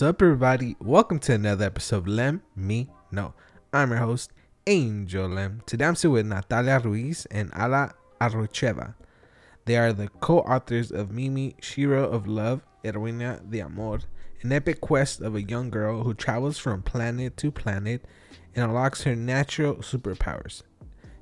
[0.00, 0.76] What's up, everybody?
[0.80, 3.34] Welcome to another episode of Lem Me No.
[3.70, 4.32] I'm your host,
[4.66, 5.60] Angel Lem.
[5.66, 8.94] Today I'm sitting with Natalia Ruiz and Alla Arutcheva.
[9.66, 13.98] They are the co authors of Mimi, Shero of Love, Heroína de Amor,
[14.40, 18.02] an epic quest of a young girl who travels from planet to planet
[18.54, 20.62] and unlocks her natural superpowers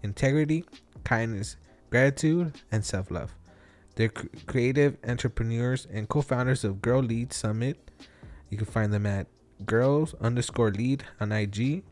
[0.04, 0.64] integrity,
[1.02, 1.56] kindness,
[1.90, 3.34] gratitude, and self love.
[3.96, 4.12] They're
[4.46, 7.76] creative entrepreneurs and co-founders of Girl Lead Summit.
[8.50, 9.26] You can find them at
[9.64, 11.82] girls underscore lead on IG,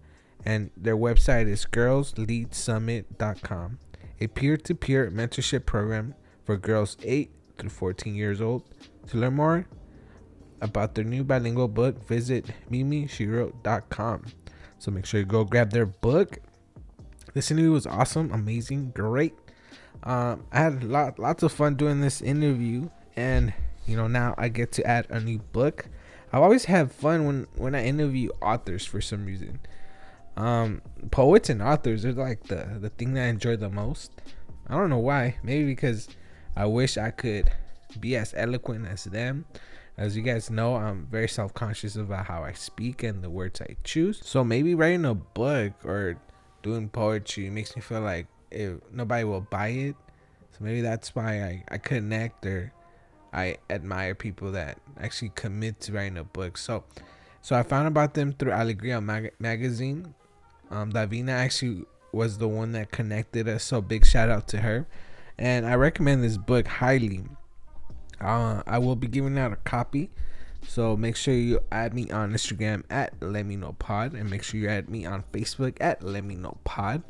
[0.44, 3.78] and their website is girlsleadsummit.com,
[4.20, 8.62] a peer-to-peer mentorship program for girls 8 through 14 years old.
[9.08, 9.66] To learn more
[10.60, 14.24] about their new bilingual book, visit mimishero.com.
[14.78, 16.38] So make sure you go grab their book.
[17.34, 19.34] This interview was awesome, amazing, great.
[20.02, 23.52] Um, I had lot, lots of fun doing this interview, and
[23.86, 25.88] you know now I get to add a new book.
[26.36, 29.58] I've always had fun when when I interview authors for some reason.
[30.36, 34.12] Um, poets and authors are like the the thing that I enjoy the most.
[34.66, 35.36] I don't know why.
[35.42, 36.08] Maybe because
[36.54, 37.50] I wish I could
[37.98, 39.46] be as eloquent as them.
[39.96, 43.62] As you guys know, I'm very self conscious about how I speak and the words
[43.62, 44.20] I choose.
[44.22, 46.20] So maybe writing a book or
[46.62, 49.96] doing poetry makes me feel like if nobody will buy it.
[50.52, 52.74] So maybe that's why I, I connect or
[53.36, 56.56] I admire people that actually commit to writing a book.
[56.56, 56.84] So
[57.42, 60.14] so I found about them through Alegria mag- magazine.
[60.70, 63.62] Um, Davina actually was the one that connected us.
[63.62, 64.88] So big shout out to her.
[65.38, 67.24] And I recommend this book highly.
[68.20, 70.10] Uh, I will be giving out a copy.
[70.66, 74.42] So make sure you add me on Instagram at Let Me Know Pod and make
[74.42, 77.04] sure you add me on Facebook at Let Me Know Pod.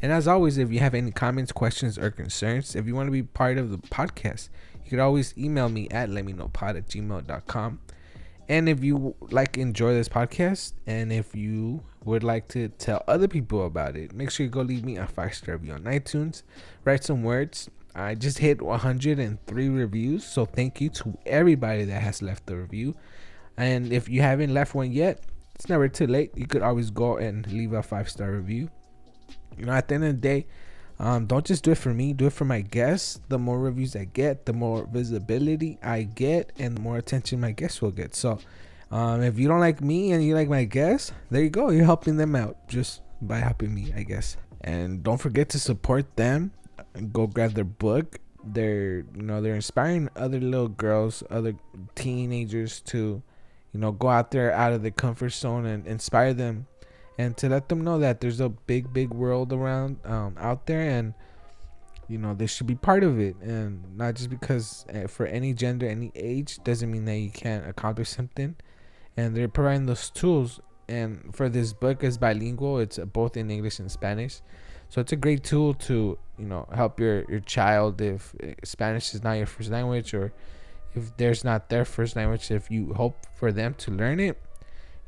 [0.00, 3.12] And as always, if you have any comments, questions, or concerns, if you want to
[3.12, 4.48] be part of the podcast,
[4.86, 7.80] you could always email me at letmeknowpod at gmail.com.
[8.48, 13.26] And if you like enjoy this podcast and if you would like to tell other
[13.26, 16.44] people about it, make sure you go leave me a five star review on iTunes.
[16.84, 17.68] Write some words.
[17.96, 22.94] I just hit 103 reviews, so thank you to everybody that has left the review.
[23.56, 25.24] And if you haven't left one yet,
[25.56, 26.30] it's never too late.
[26.36, 28.70] You could always go and leave a five star review.
[29.58, 30.46] You know, at the end of the day,
[30.98, 33.20] um, don't just do it for me, do it for my guests.
[33.28, 37.52] The more reviews I get, the more visibility I get, and the more attention my
[37.52, 38.14] guests will get.
[38.14, 38.38] So,
[38.90, 41.70] um, if you don't like me and you like my guests, there you go.
[41.70, 44.36] You're helping them out just by helping me, I guess.
[44.62, 46.52] And don't forget to support them.
[47.12, 48.18] Go grab their book.
[48.42, 51.56] They're, you know, they're inspiring other little girls, other
[51.94, 53.22] teenagers to,
[53.72, 56.66] you know, go out there out of the comfort zone and inspire them
[57.18, 60.88] and to let them know that there's a big big world around um, out there
[60.88, 61.14] and
[62.08, 65.52] you know they should be part of it and not just because uh, for any
[65.52, 68.56] gender any age doesn't mean that you can't accomplish something.
[69.18, 72.78] And they're providing those tools and for this book is bilingual.
[72.78, 74.40] It's both in english and spanish.
[74.88, 79.14] So it's a great tool to you know help your your child if uh, spanish
[79.14, 80.32] is not your first language or
[80.94, 84.40] if there's not their first language if you hope for them to learn it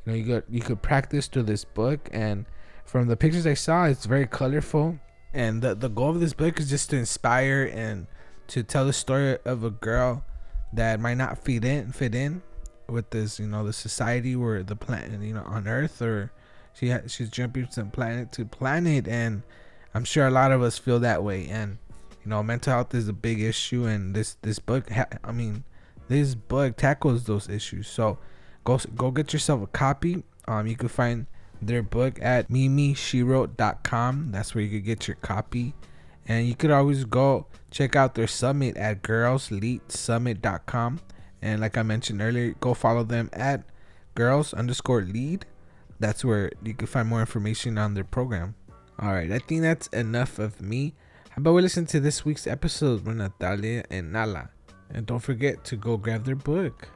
[0.08, 2.46] you know, you could you could practice through this book, and
[2.84, 4.99] from the pictures I saw, it's very colorful.
[5.34, 8.06] And the the goal of this book is just to inspire and
[8.49, 10.25] to tell the story of a girl
[10.72, 12.43] that might not fit in fit in
[12.88, 16.32] with this, you know, the society where the planet, you know, on Earth, or
[16.72, 19.43] she ha- she's jumping from planet to planet, and
[19.94, 21.49] I'm sure a lot of us feel that way.
[21.49, 21.76] And
[22.25, 25.64] you know, mental health is a big issue, and this this book, ha- I mean,
[26.08, 27.88] this book tackles those issues.
[27.88, 28.19] So
[28.64, 30.22] go go get yourself a copy.
[30.46, 31.26] Um, you can find
[31.60, 34.31] their book at mimishero.com.
[34.31, 35.75] That's where you could get your copy.
[36.26, 41.00] And you could always go check out their summit at girlsleadsummit.com.
[41.40, 43.64] And like I mentioned earlier, go follow them at
[44.14, 45.46] girls underscore lead.
[46.00, 48.54] That's where you can find more information on their program.
[49.00, 50.94] All right, I think that's enough of me.
[51.31, 54.50] How about we listen to this week's episode with Natalia and Nala?
[54.90, 56.88] And don't forget to go grab their book.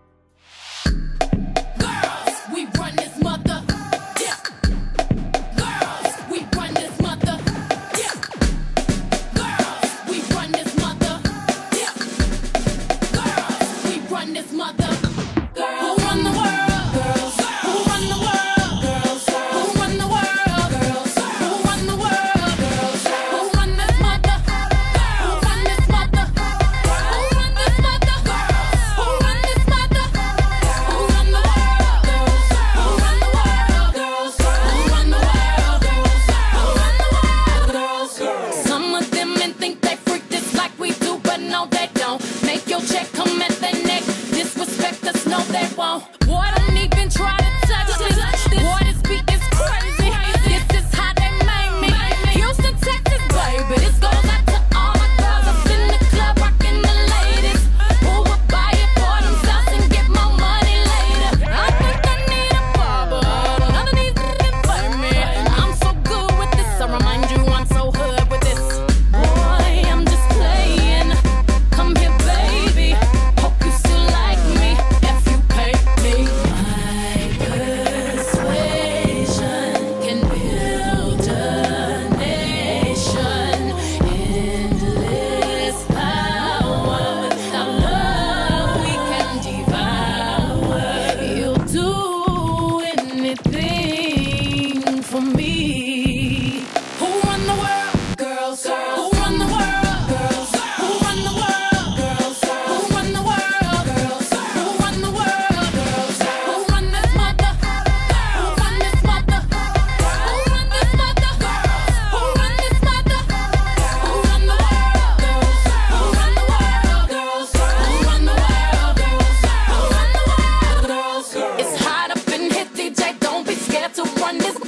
[14.35, 15.02] this mother.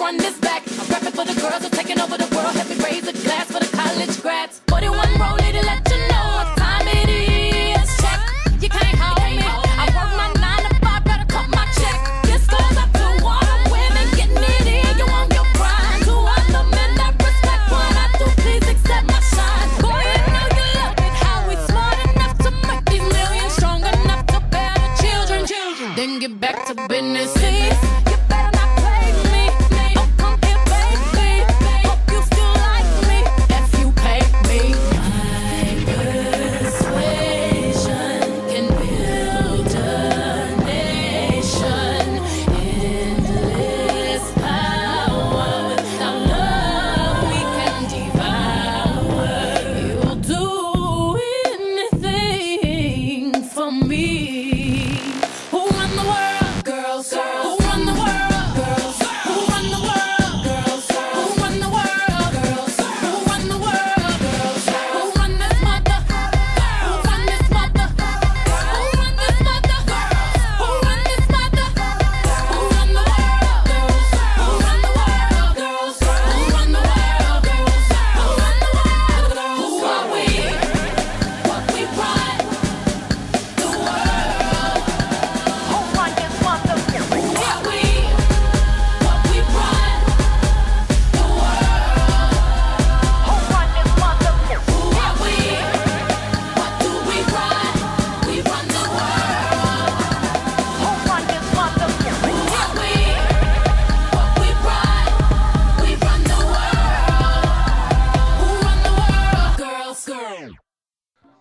[0.05, 0.63] one is back.
[0.79, 2.64] I'm rapping for the girls who taking over the world.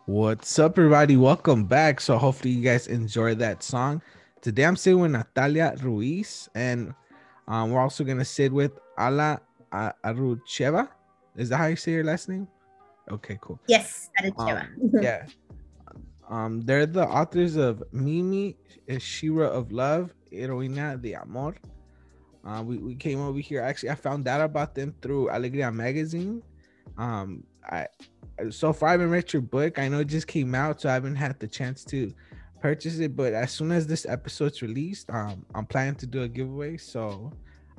[0.05, 1.15] What's up, everybody?
[1.15, 2.01] Welcome back.
[2.01, 4.01] So, hopefully, you guys enjoyed that song.
[4.41, 6.93] Today, I'm sitting with Natalia Ruiz, and
[7.47, 9.39] um, we're also gonna sit with Alla
[9.71, 10.89] Arutcheva.
[11.37, 12.49] Is that how you say your last name?
[13.09, 13.61] Okay, cool.
[13.67, 14.63] Yes, Arutcheva.
[14.63, 15.25] Um, yeah.
[16.29, 18.57] Um, they're the authors of Mimi,
[18.89, 21.55] Shero of Love, Heroína de Amor.
[22.45, 23.61] Uh, we, we came over here.
[23.61, 26.43] Actually, I found out about them through Alegria magazine.
[26.97, 27.87] Um, I
[28.49, 29.79] so far I haven't read your book.
[29.79, 32.13] I know it just came out, so I haven't had the chance to
[32.61, 33.15] purchase it.
[33.15, 36.77] But as soon as this episode's released, um, I'm planning to do a giveaway.
[36.77, 37.31] So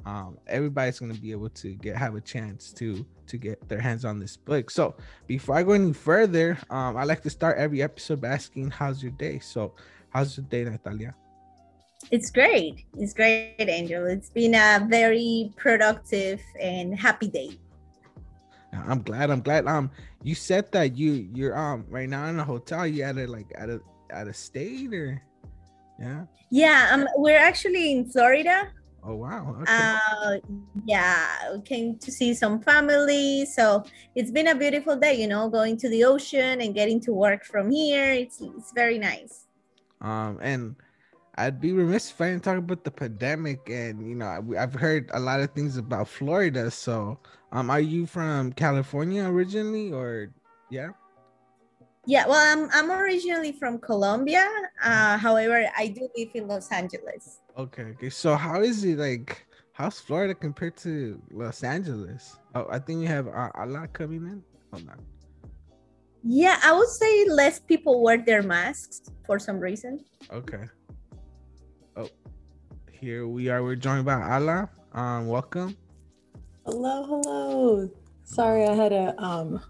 [0.07, 4.05] um, everybody's gonna be able to get have a chance to to get their hands
[4.05, 4.71] on this book.
[4.71, 4.97] So
[5.27, 9.03] before I go any further, um, I like to start every episode by asking, "How's
[9.03, 9.75] your day?" So,
[10.11, 11.15] how's your day, Natalia?
[12.11, 12.85] It's great.
[12.99, 14.05] It's great, Angel.
[14.07, 17.59] It's been a very productive and happy day.
[18.73, 19.31] I'm glad.
[19.31, 19.67] I'm glad.
[19.67, 19.91] Um,
[20.25, 22.87] you said that you you're um right now in a hotel.
[22.87, 25.23] You at a like at a at a state or
[26.01, 26.25] yeah.
[26.51, 26.89] Yeah.
[26.93, 28.73] Um, we're actually in Florida.
[29.05, 29.55] Oh wow.
[29.61, 29.69] Okay.
[29.69, 30.39] Uh,
[30.87, 33.45] yeah, we came to see some family.
[33.45, 33.85] So
[34.17, 37.45] it's been a beautiful day, you know, going to the ocean and getting to work
[37.45, 38.13] from here.
[38.13, 39.45] It's it's very nice.
[40.01, 40.75] Um, and
[41.37, 43.69] I'd be remiss if I didn't talk about the pandemic.
[43.69, 46.71] And you know, I've heard a lot of things about Florida.
[46.71, 47.21] So,
[47.55, 50.35] um, are you from California originally, or
[50.71, 50.89] yeah?
[52.05, 54.51] Yeah, well, I'm I'm originally from Colombia.
[54.83, 57.41] Uh, however, I do live in Los Angeles.
[57.57, 58.11] Okay, okay.
[58.11, 59.47] So how is it like?
[59.73, 62.39] How's Florida compared to Los Angeles?
[62.55, 64.43] Oh, I think we have uh, a lot coming in.
[64.73, 64.99] Hold on.
[66.23, 70.05] Yeah, I would say less people wear their masks for some reason.
[70.33, 70.65] Okay.
[71.97, 72.09] Oh,
[72.91, 73.63] here we are.
[73.63, 74.71] We're joined by Alla.
[74.93, 75.77] Um, welcome.
[76.67, 77.91] Hello, hello.
[78.25, 79.61] Sorry, I had a um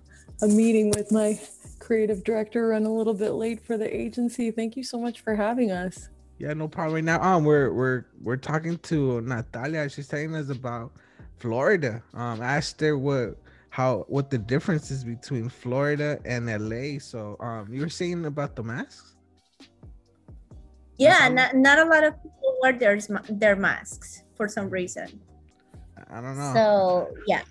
[0.43, 1.41] a meeting with my
[1.81, 4.53] creative director run a little bit late for the agency.
[4.53, 6.09] Thank you so much for having us.
[6.39, 6.95] Yeah, no problem.
[6.95, 9.89] Right now, um, we're we're we're talking to Natalia.
[9.89, 10.93] She's telling us about
[11.39, 12.01] Florida.
[12.15, 13.39] Um, I asked her what
[13.71, 17.01] how what the difference is between Florida and LA.
[17.01, 19.17] So, um, you were saying about the masks.
[20.97, 25.21] Yeah, not, not a lot of people wear their their masks for some reason.
[26.11, 26.53] I don't know.
[26.55, 27.43] So yeah.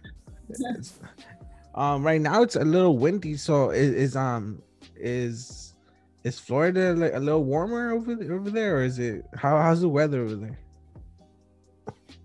[1.76, 3.36] um, right now it's a little windy.
[3.38, 4.62] So is, is um
[4.96, 5.76] is
[6.24, 9.82] is Florida like a little warmer over there, over there, or is it how how's
[9.82, 10.60] the weather over there?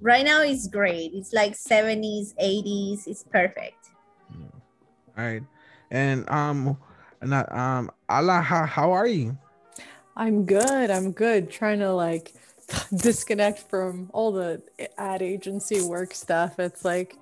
[0.01, 1.13] Right now it's great.
[1.13, 3.09] It's like 70s, 80s.
[3.09, 3.89] It's perfect.
[4.31, 4.45] Hmm.
[5.17, 5.43] All right,
[5.91, 6.79] and um,
[7.23, 9.37] not um, Alla, how how are you?
[10.17, 10.91] I'm good.
[10.91, 11.51] I'm good.
[11.51, 12.35] Trying to like
[12.97, 14.63] disconnect from all the
[14.97, 16.59] ad agency work stuff.
[16.59, 17.17] It's like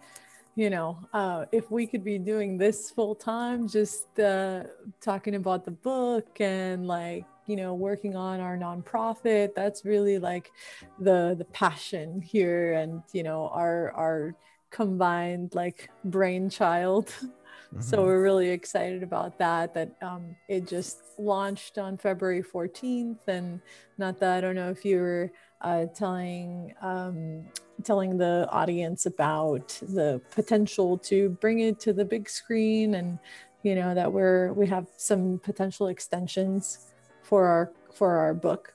[0.56, 4.62] you know, uh, if we could be doing this full time, just uh,
[5.02, 10.50] talking about the book and like, you know, working on our nonprofit, that's really like
[10.98, 14.34] the the passion here, and you know, our our
[14.70, 17.14] combined like brainchild.
[17.76, 17.90] Mm-hmm.
[17.90, 19.74] So we're really excited about that.
[19.74, 23.60] That um, it just launched on February 14th, and
[23.98, 25.30] not that I don't know if you were
[25.60, 27.44] uh, telling um,
[27.84, 33.18] telling the audience about the potential to bring it to the big screen and
[33.62, 36.92] you know that we're we have some potential extensions
[37.22, 38.72] for our for our book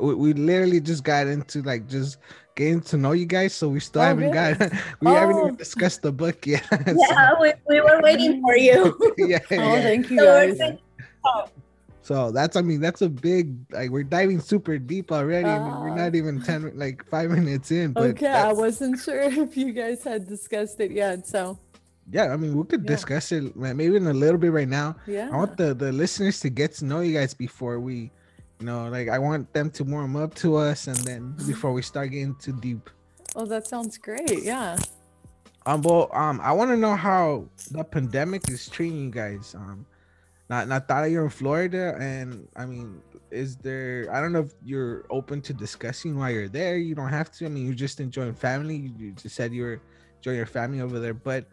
[0.00, 2.18] we, we literally just got into like just
[2.54, 4.54] getting to know you guys so we still oh, haven't really?
[4.54, 5.14] got we oh.
[5.14, 7.40] haven't even discussed the book yet yeah so.
[7.40, 9.82] we, we were waiting for you yeah, oh yeah.
[9.82, 10.58] thank you guys.
[10.58, 11.50] So
[12.10, 15.46] so that's I mean that's a big like we're diving super deep already.
[15.46, 17.92] Uh, I mean, we're not even ten like five minutes in.
[17.92, 21.24] But okay, I wasn't sure if you guys had discussed it yet.
[21.28, 21.56] So
[22.10, 22.88] yeah, I mean we could yeah.
[22.88, 24.96] discuss it maybe in a little bit right now.
[25.06, 28.10] Yeah, I want the the listeners to get to know you guys before we,
[28.60, 31.82] you know, like I want them to warm up to us and then before we
[31.82, 32.90] start getting too deep.
[33.34, 34.42] Oh, that sounds great.
[34.42, 34.76] Yeah.
[35.66, 39.54] Um, well, um, I want to know how the pandemic is treating you guys.
[39.54, 39.86] Um,
[40.48, 43.00] not not that you're in Florida, and I mean,
[43.30, 44.08] is there?
[44.12, 46.76] I don't know if you're open to discussing why you're there.
[46.76, 47.46] You don't have to.
[47.46, 48.92] I mean, you're just enjoying family.
[48.98, 49.80] You just said you were
[50.16, 51.46] enjoying your family over there, but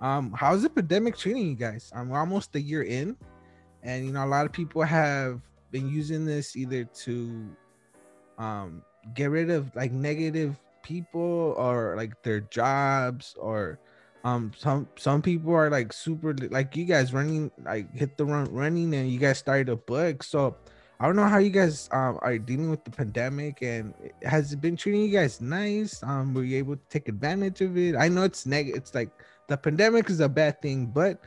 [0.00, 1.90] um, how's the pandemic treating you guys?
[1.94, 3.16] I'm almost a year in,
[3.82, 5.40] and you know, a lot of people have
[5.74, 7.50] been using this either to
[8.38, 8.80] um
[9.18, 10.54] get rid of like negative
[10.86, 13.80] people or like their jobs or
[14.22, 18.46] um some some people are like super like you guys running like hit the run
[18.54, 20.22] running and you guys started a book.
[20.22, 20.54] So
[21.00, 24.62] i don't know how you guys um are dealing with the pandemic and has it
[24.62, 26.00] been treating you guys nice?
[26.06, 27.98] Um were you able to take advantage of it?
[27.98, 29.10] I know it's negative it's like
[29.50, 31.18] the pandemic is a bad thing but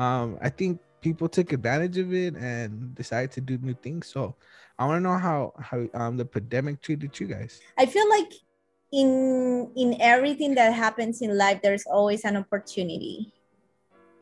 [0.00, 4.06] um i think people took advantage of it and decided to do new things.
[4.08, 4.36] So
[4.78, 7.60] i want to know how how um the pandemic treated you guys.
[7.78, 8.32] I feel like
[8.92, 13.32] in in everything that happens in life there's always an opportunity.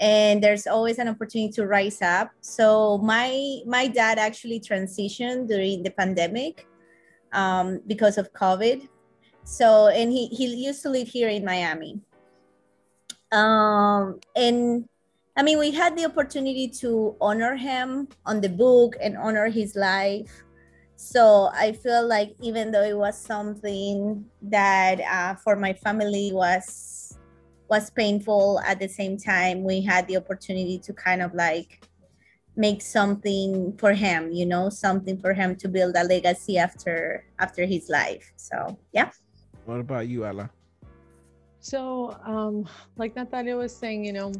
[0.01, 2.31] And there's always an opportunity to rise up.
[2.41, 6.67] So my my dad actually transitioned during the pandemic
[7.33, 8.87] um, because of covid.
[9.43, 12.01] So and he, he used to live here in miami.
[13.33, 14.89] Um, and
[15.39, 19.75] i mean we had the opportunity to honor him on the book and honor his
[19.75, 20.45] life
[20.99, 27.15] So I feel like even though it was something that uh, for my family was
[27.71, 31.87] was painful, at the same time we had the opportunity to kind of like
[32.57, 37.63] make something for him, you know, something for him to build a legacy after after
[37.63, 38.35] his life.
[38.35, 39.15] So yeah.
[39.71, 40.51] What about you, Alla?
[41.63, 42.67] So, um,
[42.99, 44.35] like Natalia was saying, you know,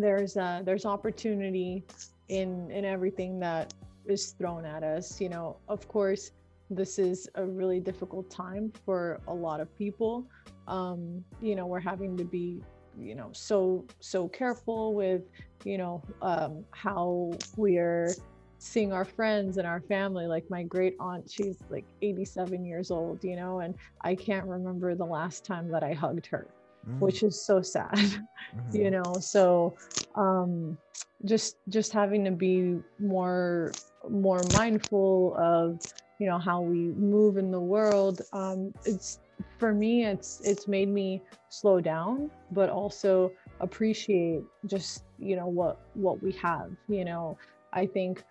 [0.00, 1.84] there's uh, there's opportunity
[2.28, 3.74] in in everything that
[4.06, 5.20] is thrown at us.
[5.20, 6.32] You know, of course,
[6.70, 10.26] this is a really difficult time for a lot of people.
[10.66, 12.62] Um, you know, we're having to be,
[12.98, 15.22] you know, so so careful with,
[15.64, 18.14] you know, um, how we're
[18.58, 23.24] seeing our friends and our family like my great aunt she's like 87 years old
[23.24, 26.46] you know and i can't remember the last time that i hugged her
[26.88, 26.98] mm.
[26.98, 28.76] which is so sad mm-hmm.
[28.76, 29.74] you know so
[30.16, 30.76] um
[31.24, 33.72] just just having to be more
[34.10, 35.80] more mindful of
[36.18, 39.20] you know how we move in the world um it's
[39.58, 45.80] for me it's it's made me slow down but also appreciate just you know what
[45.94, 47.36] what we have you know
[47.72, 48.24] i think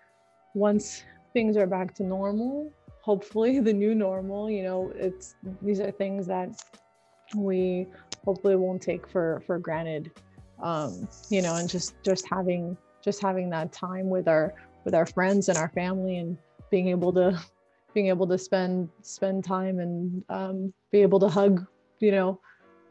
[0.54, 5.90] once things are back to normal, hopefully the new normal, you know, it's these are
[5.90, 6.50] things that
[7.36, 7.86] we
[8.24, 10.10] hopefully won't take for for granted.
[10.62, 15.06] Um, you know, and just just having just having that time with our with our
[15.06, 16.36] friends and our family and
[16.70, 17.38] being able to
[17.94, 21.66] being able to spend spend time and um, be able to hug
[22.00, 22.40] you know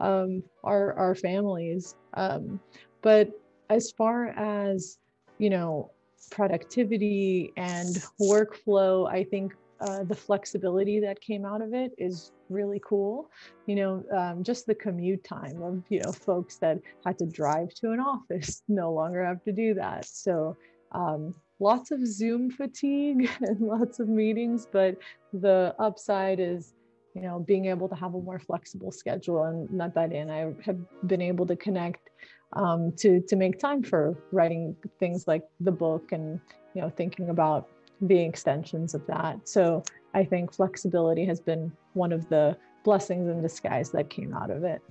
[0.00, 2.60] um, our our families um,
[3.00, 3.30] but
[3.70, 4.98] as far as
[5.38, 5.90] you know
[6.30, 12.80] productivity and workflow, I think uh, the flexibility that came out of it is really
[12.86, 13.28] cool.
[13.66, 17.74] You know, um, just the commute time of, you know, folks that had to drive
[17.74, 20.06] to an office no longer have to do that.
[20.06, 20.56] So,
[20.92, 24.96] um, lots of Zoom fatigue and lots of meetings, but
[25.32, 26.72] the upside is,
[27.14, 29.44] you know, being able to have a more flexible schedule.
[29.44, 32.08] And Natalia and I have been able to connect
[32.54, 36.40] um, to to make time for writing things like the book and
[36.74, 37.68] you know thinking about
[38.02, 39.48] the extensions of that.
[39.48, 39.82] So
[40.12, 44.64] I think flexibility has been one of the blessings in disguise that came out of
[44.64, 44.82] it.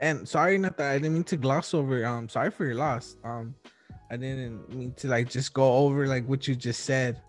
[0.00, 2.04] And sorry, not that I didn't mean to gloss over.
[2.04, 3.16] Um, sorry for your loss.
[3.24, 3.54] Um,
[4.10, 7.22] I didn't mean to like just go over like what you just said.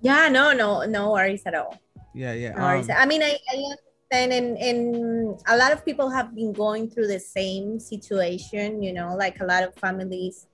[0.00, 1.80] Yeah, no, no, no worries at all.
[2.14, 2.52] Yeah, yeah.
[2.52, 3.74] No um, I mean, I, I
[4.10, 8.92] and, and and a lot of people have been going through the same situation you
[8.92, 10.46] know like a lot of families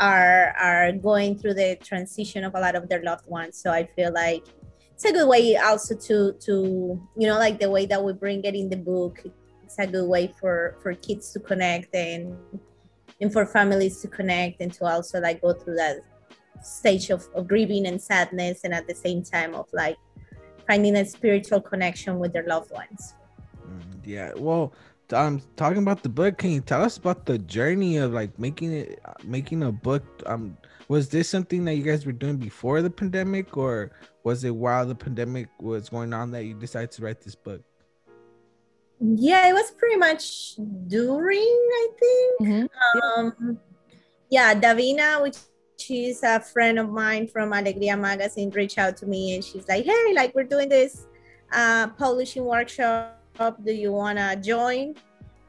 [0.00, 3.84] are are going through the transition of a lot of their loved ones so i
[3.84, 4.44] feel like
[4.92, 8.42] it's a good way also to to you know like the way that we bring
[8.44, 9.22] it in the book
[9.62, 12.34] it's a good way for for kids to connect and
[13.20, 15.98] and for families to connect and to also like go through that
[16.62, 19.96] stage of, of grieving and sadness and at the same time of like
[20.66, 23.14] finding a spiritual connection with their loved ones.
[23.66, 24.32] Mm, yeah.
[24.36, 24.72] Well,
[25.12, 28.72] um, talking about the book, can you tell us about the journey of like making
[28.72, 30.04] it, making a book?
[30.26, 30.56] Um,
[30.88, 33.92] was this something that you guys were doing before the pandemic, or
[34.24, 37.62] was it while the pandemic was going on that you decided to write this book?
[39.00, 40.56] Yeah, it was pretty much
[40.88, 42.40] during, I think.
[42.40, 43.20] Mm-hmm.
[43.20, 43.58] Um,
[44.30, 45.36] yeah, Davina, which
[45.80, 49.84] she's a friend of mine from Alegria magazine reached out to me and she's like
[49.84, 51.06] hey like we're doing this
[51.52, 54.94] uh, publishing workshop do you want to join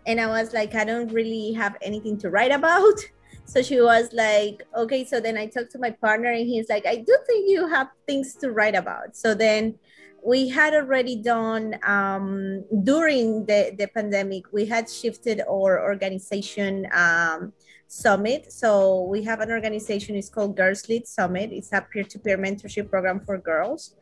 [0.07, 2.97] and i was like i don't really have anything to write about
[3.45, 6.85] so she was like okay so then i talked to my partner and he's like
[6.85, 9.75] i do think you have things to write about so then
[10.23, 17.51] we had already done um, during the, the pandemic we had shifted our organization um,
[17.87, 18.53] summit.
[18.53, 21.51] So we have an organization, it's called Girls Lead Summit.
[21.51, 23.95] It's a peer-to-peer mentorship program for girls.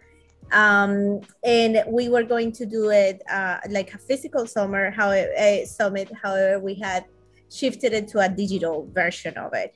[0.51, 5.65] Um, and we were going to do it uh, like a physical summer, how a
[5.65, 6.12] summit.
[6.21, 7.05] However, we had
[7.51, 9.75] shifted it to a digital version of it,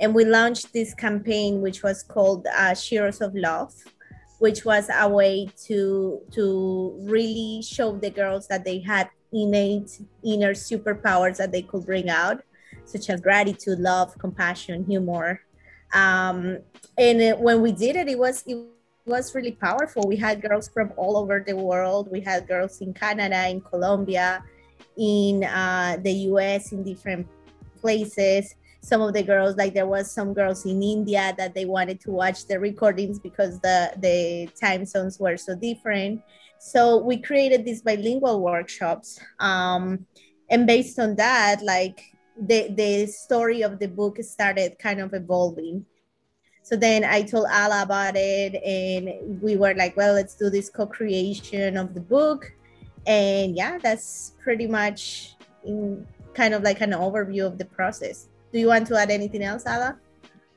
[0.00, 2.74] and we launched this campaign, which was called uh,
[3.20, 3.74] of Love,
[4.38, 10.54] which was a way to to really show the girls that they had innate inner
[10.54, 12.40] superpowers that they could bring out
[12.84, 15.40] such as gratitude, love, compassion, humor.
[15.92, 16.58] Um,
[16.98, 18.56] and when we did it, it was it
[19.06, 20.02] was really powerful.
[20.06, 22.10] We had girls from all over the world.
[22.10, 24.42] We had girls in Canada, in Colombia,
[24.96, 27.26] in uh, the U.S., in different
[27.80, 28.54] places.
[28.80, 32.10] Some of the girls, like there was some girls in India that they wanted to
[32.10, 36.22] watch the recordings because the the time zones were so different.
[36.58, 40.06] So we created these bilingual workshops, um,
[40.50, 42.00] and based on that, like
[42.40, 45.86] the the story of the book started kind of evolving
[46.64, 50.70] So then I told Alla about it, and we were like, well, let's do this
[50.70, 52.50] co creation of the book.
[53.06, 58.28] And yeah, that's pretty much in kind of like an overview of the process.
[58.50, 59.98] Do you want to add anything else, Alla?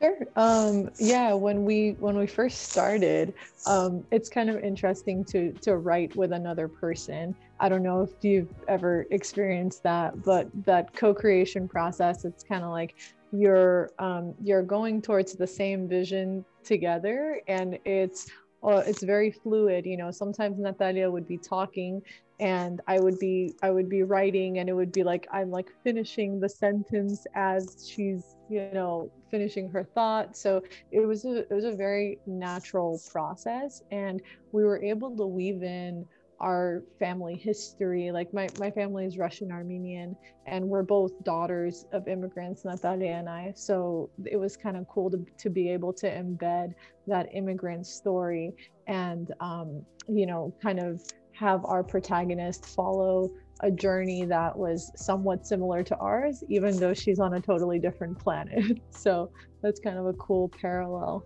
[0.01, 0.17] Sure.
[0.37, 3.33] Um, yeah, when we when we first started,
[3.65, 7.35] um, it's kind of interesting to to write with another person.
[7.59, 12.69] I don't know if you've ever experienced that, but that co-creation process, it's kind of
[12.69, 12.95] like
[13.31, 18.27] you're um, you're going towards the same vision together, and it's
[18.63, 19.85] uh, it's very fluid.
[19.85, 22.01] You know, sometimes Natalia would be talking
[22.39, 25.69] and i would be i would be writing and it would be like i'm like
[25.83, 30.61] finishing the sentence as she's you know finishing her thought so
[30.91, 35.63] it was a it was a very natural process and we were able to weave
[35.63, 36.05] in
[36.39, 42.07] our family history like my, my family is russian armenian and we're both daughters of
[42.07, 46.07] immigrants natalia and i so it was kind of cool to, to be able to
[46.07, 46.73] embed
[47.07, 48.53] that immigrant story
[48.87, 51.01] and um, you know kind of
[51.33, 53.29] have our protagonist follow
[53.61, 58.17] a journey that was somewhat similar to ours, even though she's on a totally different
[58.17, 58.79] planet.
[58.91, 61.23] So that's kind of a cool parallel.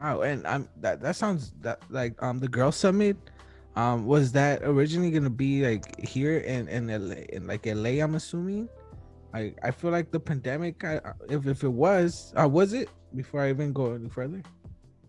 [0.00, 3.16] Wow, and I'm that that sounds that like um the girl summit
[3.76, 8.14] um was that originally gonna be like here in in LA in like LA I'm
[8.14, 8.68] assuming.
[9.32, 13.42] I I feel like the pandemic I, if if it was uh was it before
[13.42, 14.42] I even go any further.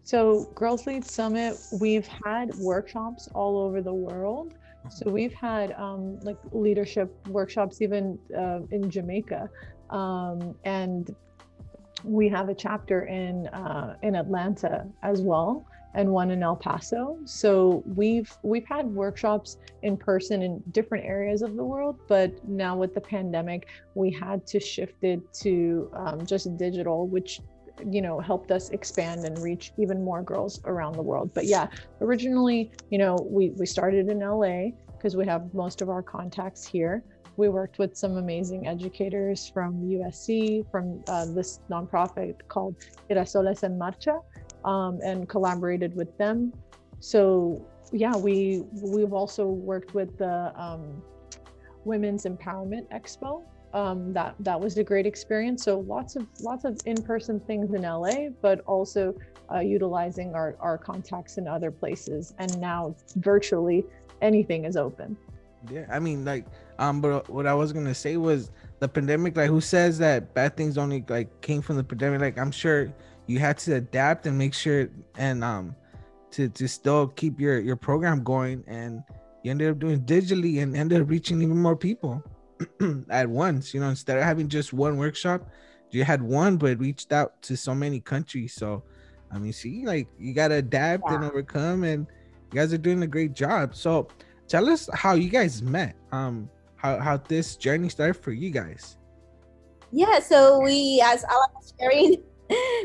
[0.04, 4.56] So, Girls Lead Summit, we've had workshops all over the world.
[4.90, 9.50] So, we've had um, like leadership workshops even uh, in Jamaica.
[9.92, 11.16] Um, and
[12.04, 17.18] we have a chapter in uh, in Atlanta as well and one in El Paso.
[17.26, 22.78] So we've we've had workshops in person in different areas of the world, but now
[22.78, 27.42] with the pandemic, we had to shift it to um, just digital, which
[27.90, 31.32] you know helped us expand and reach even more girls around the world.
[31.34, 31.68] But yeah
[32.02, 36.66] originally you know we we started in la because we have most of our contacts
[36.66, 37.04] here.
[37.38, 42.76] We worked with some amazing educators from usc from uh, this nonprofit called
[43.10, 44.20] Girasoles en Marcha
[44.66, 46.54] um, and collaborated with them
[47.00, 51.02] so yeah we we've also worked with the um,
[51.86, 53.44] women's empowerment expo
[53.74, 55.64] um, that that was a great experience.
[55.64, 59.16] So lots of lots of in-person things in LA, but also
[59.52, 62.34] uh, utilizing our our contacts in other places.
[62.38, 63.86] And now virtually
[64.22, 65.18] anything is open.
[65.70, 66.46] Yeah, I mean, like,
[66.80, 69.38] um, but what I was gonna say was the pandemic.
[69.38, 72.22] Like, who says that bad things only like came from the pandemic?
[72.22, 72.92] Like, I'm sure
[73.32, 75.76] you had to adapt and make sure and um
[76.32, 79.04] to to still keep your your program going and
[79.44, 82.24] you ended up doing digitally and ended up reaching even more people
[83.10, 83.74] at once.
[83.74, 85.50] You know, instead of having just one workshop,
[85.90, 88.54] you had one, but reached out to so many countries.
[88.54, 88.84] So,
[89.32, 91.16] I mean, see, like you gotta adapt yeah.
[91.16, 92.06] and overcome, and
[92.52, 93.76] you guys are doing a great job.
[93.76, 94.08] So,
[94.48, 95.96] tell us how you guys met.
[96.12, 98.98] Um, how how this journey started for you guys.
[99.92, 102.24] Yeah, so we, as Alan was sharing,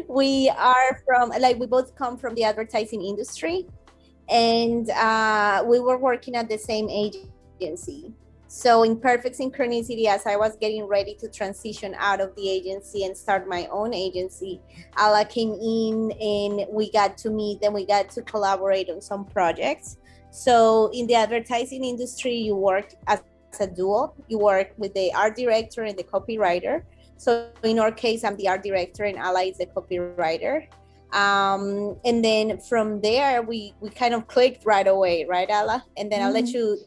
[0.09, 3.67] we are from like we both come from the advertising industry,
[4.29, 8.13] and uh, we were working at the same agency
[8.49, 13.05] so, in perfect synchronicity, as I was getting ready to transition out of the agency
[13.05, 14.61] and start my own agency,
[14.97, 19.25] Alla came in and we got to meet and we got to collaborate on some
[19.25, 19.97] projects.
[20.31, 23.21] So, in the advertising industry, you work as
[23.59, 26.83] a duo, you work with the art director and the copywriter.
[27.17, 30.69] So, in our case, I'm the art director and Alla is the copywriter.
[31.13, 35.85] Um, and then from there, we, we kind of clicked right away, right, Alla?
[35.97, 36.27] And then mm-hmm.
[36.27, 36.57] I'll let mm-hmm.
[36.57, 36.79] you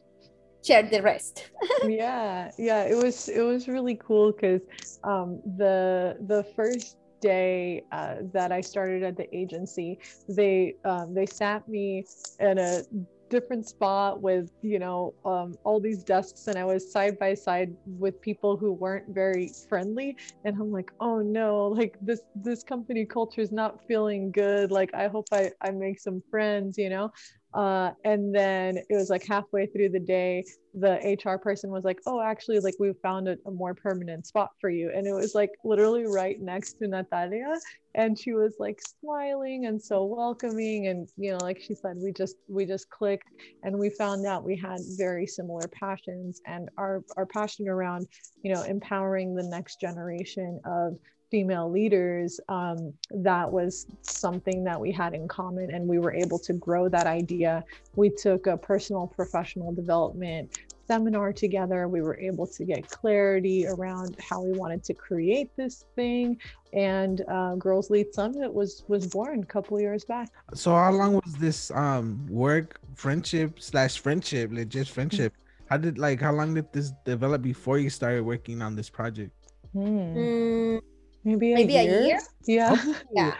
[0.61, 1.51] share the rest
[1.87, 4.59] yeah yeah it was it was really cool because
[5.05, 11.25] um, the the first day uh, that I started at the agency, they um, they
[11.25, 12.05] sat me
[12.39, 12.83] in a
[13.29, 17.75] different spot with you know um, all these desks, and I was side by side
[17.85, 23.05] with people who weren't very friendly, and I'm like, oh no, like this this company
[23.05, 24.71] culture is not feeling good.
[24.71, 27.11] Like I hope I I make some friends, you know.
[27.53, 30.43] Uh, and then it was like halfway through the day,
[30.75, 34.51] the HR person was like, "Oh, actually, like we found a, a, more permanent spot
[34.62, 37.55] for you." And it was like literally right next to Natalia,
[37.95, 40.88] and she was like smiling and so welcoming.
[40.88, 43.29] And you know, like she said, we just we just clicked,
[43.63, 48.05] and we found out we had very similar passions, and our our passion around
[48.43, 50.99] you know empowering the next generation of
[51.31, 56.39] female leaders, um, that was something that we had in common, and we were able
[56.39, 57.63] to grow that idea.
[57.95, 61.87] We took a personal professional development seminar together.
[61.87, 66.37] We were able to get clarity around how we wanted to create this thing,
[66.73, 70.29] and uh, Girls Lead Summit was was born a couple years back.
[70.53, 75.33] So how long was this um work friendship slash friendship, legit friendship?
[75.69, 79.31] How did like how long did this develop before you started working on this project?
[79.73, 80.17] Hmm.
[80.17, 80.81] Mm,
[81.23, 81.82] Maybe a maybe year.
[81.82, 82.19] a year.
[82.45, 82.93] Yeah.
[83.13, 83.36] Yeah.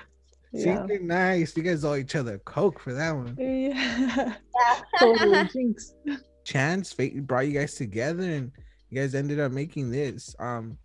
[0.56, 0.86] See, yeah.
[0.88, 1.56] you're nice.
[1.56, 3.36] You guys owe each other coke for that one.
[3.38, 4.36] Yeah.
[4.58, 4.82] Yeah.
[5.00, 5.76] totally.
[6.44, 8.52] Chance fate brought you guys together, and
[8.90, 10.36] you guys ended up making this.
[10.40, 10.78] Um,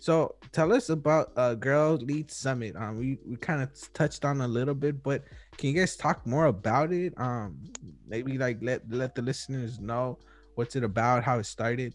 [0.00, 2.74] so tell us about uh Girl Lead Summit.
[2.76, 5.22] Um, we we kind of touched on a little bit, but
[5.56, 7.14] can you guys talk more about it?
[7.16, 7.58] Um,
[8.06, 10.18] maybe like let let the listeners know
[10.56, 11.94] what's it about, how it started.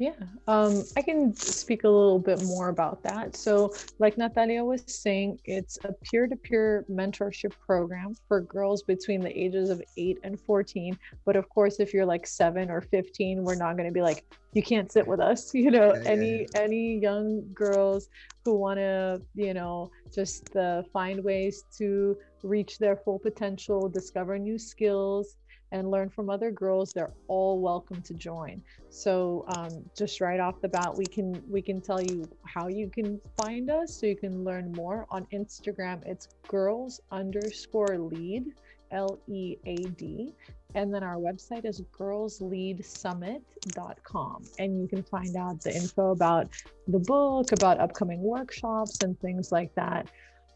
[0.00, 0.12] Yeah,
[0.48, 3.36] um, I can speak a little bit more about that.
[3.36, 9.20] So, like Natalia was saying, it's a peer to peer mentorship program for girls between
[9.20, 10.96] the ages of 8 and 14.
[11.26, 14.24] But of course, if you're like 7 or 15, we're not going to be like,
[14.54, 15.52] you can't sit with us.
[15.54, 18.08] You know, Yeah, yeah, any any young girls
[18.46, 24.38] who want to, you know, just uh, find ways to reach their full potential, discover
[24.38, 25.36] new skills,
[25.72, 28.62] and learn from other girls they're all welcome to join.
[28.88, 32.88] So um, just right off the bat we can we can tell you how you
[32.88, 35.06] can find us so you can learn more.
[35.10, 38.52] On instagram it's girls underscore lead
[38.92, 40.34] l-e-a-d
[40.74, 46.48] and then our website is girlsleadsummit.com and you can find out the info about
[46.88, 50.10] the book about upcoming workshops and things like that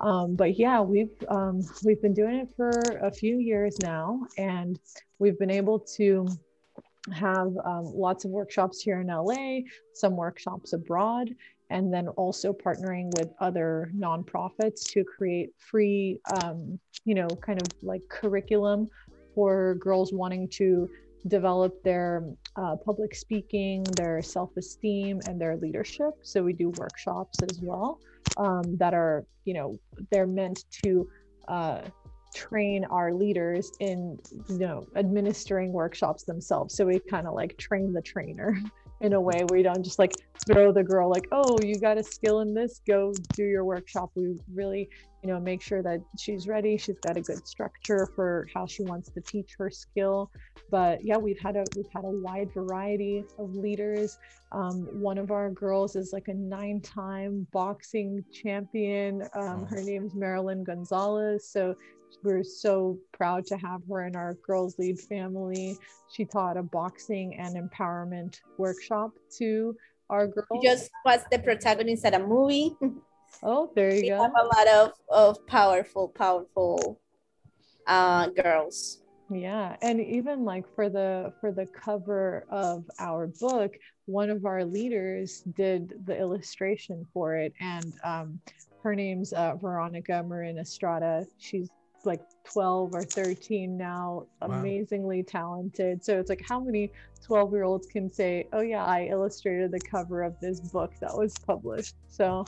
[0.05, 2.71] um, but yeah we've um, we've been doing it for
[3.03, 4.79] a few years now and
[5.19, 6.29] we've been able to
[7.12, 9.61] have um, lots of workshops here in LA,
[9.93, 11.35] some workshops abroad,
[11.71, 17.69] and then also partnering with other nonprofits to create free, um, you know, kind of
[17.83, 18.88] like curriculum
[19.35, 20.88] for girls wanting to
[21.27, 22.25] develop their
[22.57, 26.14] uh, public speaking, their self esteem, and their leadership.
[26.23, 27.99] So we do workshops as well
[28.37, 29.79] um, that are, you know,
[30.11, 31.09] they're meant to.
[31.49, 31.83] Uh,
[32.35, 37.93] train our leaders in you know administering workshops themselves so we kind of like train
[37.93, 38.59] the trainer
[39.05, 41.99] in a way where you don't just like throw the girl like oh you got
[41.99, 44.11] a skill in this go do your workshop.
[44.14, 44.88] We really
[45.23, 48.83] you know make sure that she's ready she's got a good structure for how she
[48.83, 50.31] wants to teach her skill.
[50.71, 54.19] But yeah we've had a we've had a wide variety of leaders.
[54.53, 59.23] Um, one of our girls is like a nine time boxing champion.
[59.35, 61.47] Um, her name's marilyn gonzalez.
[61.47, 61.75] So
[62.25, 65.79] we're so proud to have her in our girls lead family
[66.11, 69.77] she taught a boxing and empowerment workshop to
[70.11, 72.75] our girls She just was the protagonist at a movie.
[73.43, 77.01] oh there We you go have a lot of, of powerful, powerful
[77.87, 79.03] uh, girls.
[79.31, 84.65] yeah and even like for the for the cover of our book one of our
[84.65, 88.39] leaders did the illustration for it and um,
[88.83, 91.71] her name's uh, veronica marin estrada she's
[92.07, 92.21] like
[92.53, 94.59] 12 or 13 now Wow.
[94.61, 96.90] amazingly talented so it's like how many
[97.25, 101.14] 12 year olds can say oh yeah i illustrated the cover of this book that
[101.17, 102.45] was published so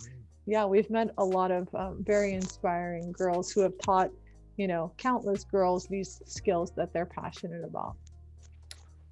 [0.46, 4.10] yeah we've met a lot of um, very inspiring girls who have taught
[4.56, 7.96] you know countless girls these skills that they're passionate about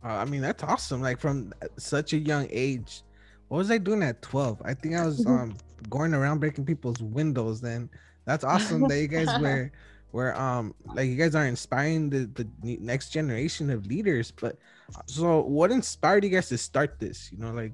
[0.05, 1.01] Uh, I mean, that's awesome.
[1.01, 3.03] Like from such a young age.
[3.49, 4.63] What was I doing at 12?
[4.65, 5.57] I think I was um
[5.89, 7.91] going around breaking people's windows then.
[8.27, 9.73] That's awesome that you guys were
[10.15, 12.31] were um like you guys are inspiring the
[12.63, 14.31] the next generation of leaders.
[14.31, 14.57] But
[14.97, 17.33] uh, so what inspired you guys to start this?
[17.33, 17.73] You know, like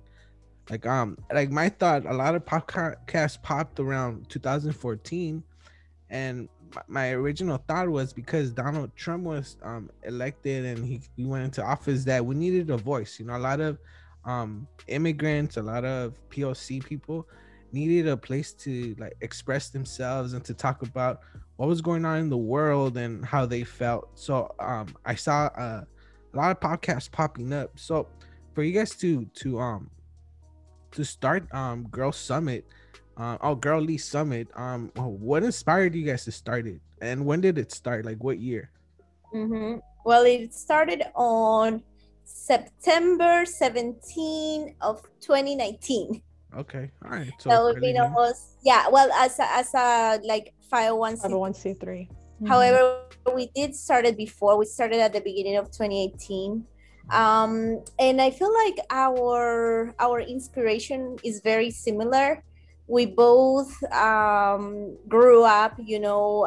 [0.71, 5.43] like um like my thought a lot of podcasts popped around 2014
[6.09, 11.25] and my- my original thought was because Donald Trump was um, elected and he, he
[11.27, 13.19] went into office that we needed a voice.
[13.19, 13.79] You know, a lot of
[14.25, 17.29] um, immigrants, a lot of POC people
[17.73, 21.21] needed a place to like express themselves and to talk about
[21.61, 24.09] what was going on in the world and how they felt.
[24.15, 25.85] So um, I saw uh,
[26.33, 27.79] a lot of podcasts popping up.
[27.79, 28.09] So
[28.55, 29.91] for you guys to to um
[30.93, 32.65] to start um Girl Summit,
[33.19, 37.43] uh, oh Girl Lee Summit, um, what inspired you guys to start it, and when
[37.43, 38.07] did it start?
[38.07, 38.71] Like what year?
[39.35, 39.81] Mm-hmm.
[40.07, 41.83] Well, it started on
[42.25, 46.23] September 17 of 2019.
[46.57, 47.31] Okay, all right.
[47.39, 51.23] So So it's early been almost, yeah, well, as a, as a like 501c.
[51.23, 52.09] 501c3
[52.47, 53.03] However,
[53.35, 54.57] we did start it before.
[54.57, 56.65] We started at the beginning of 2018.
[57.11, 62.43] Um, and I feel like our our inspiration is very similar.
[62.87, 66.47] We both um, grew up, you know,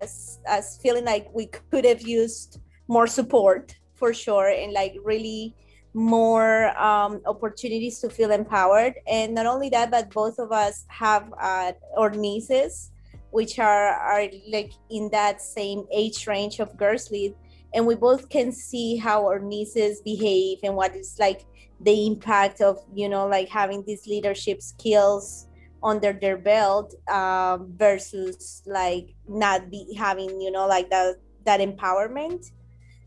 [0.00, 5.54] as as feeling like we could have used more support for sure and like really
[5.92, 11.32] more um, opportunities to feel empowered and not only that but both of us have
[11.40, 12.92] uh, our nieces
[13.30, 17.34] which are are like in that same age range of girls lead
[17.74, 21.46] and we both can see how our nieces behave and what is like
[21.80, 25.46] the impact of you know like having these leadership skills
[25.82, 31.16] under their belt um, versus like not be having you know like that
[31.46, 32.50] that empowerment.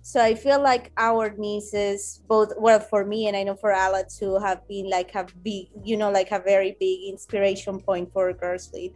[0.05, 4.03] So i feel like our nieces both well for me and i know for Alla
[4.03, 8.33] too have been like a big you know like a very big inspiration point for
[8.33, 8.93] girls lead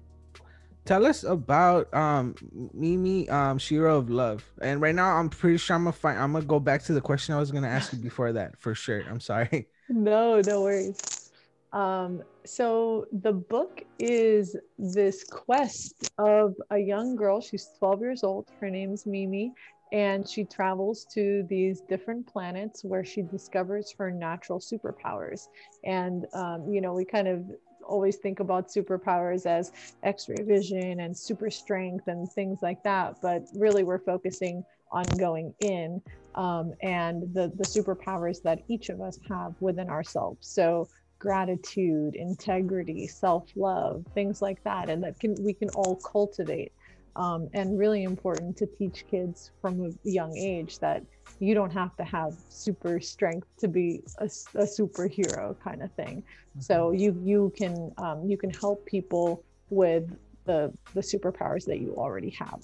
[0.87, 2.35] tell us about um
[2.73, 4.43] mimi um Shero of love.
[4.61, 7.01] And right now i'm pretty sure i'm gonna find i'm gonna go back to the
[7.01, 9.01] question i was gonna ask you before that for sure.
[9.09, 9.67] I'm sorry.
[9.89, 11.31] No no worries.
[11.73, 17.41] Um so the book is this quest of a young girl.
[17.41, 18.47] She's 12 years old.
[18.59, 19.53] Her name's mimi
[19.93, 25.47] and she travels to these different planets where she discovers her natural superpowers.
[25.85, 27.45] And um, you know we kind of
[27.87, 29.71] always think about superpowers as
[30.03, 35.53] x-ray vision and super strength and things like that but really we're focusing on going
[35.61, 36.01] in
[36.35, 40.47] um, and the the superpowers that each of us have within ourselves.
[40.47, 40.87] So
[41.19, 46.71] gratitude integrity self-love things like that and that can we can all cultivate
[47.17, 51.03] um, and really important to teach kids from a young age that
[51.39, 56.21] you don't have to have super strength to be a, a superhero kind of thing
[56.21, 56.61] mm-hmm.
[56.61, 61.93] so you you can um, you can help people with the the superpowers that you
[61.97, 62.61] already have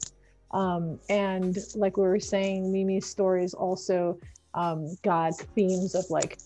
[0.52, 4.18] um, and like we were saying mimi's stories also
[4.54, 6.38] um, got themes of like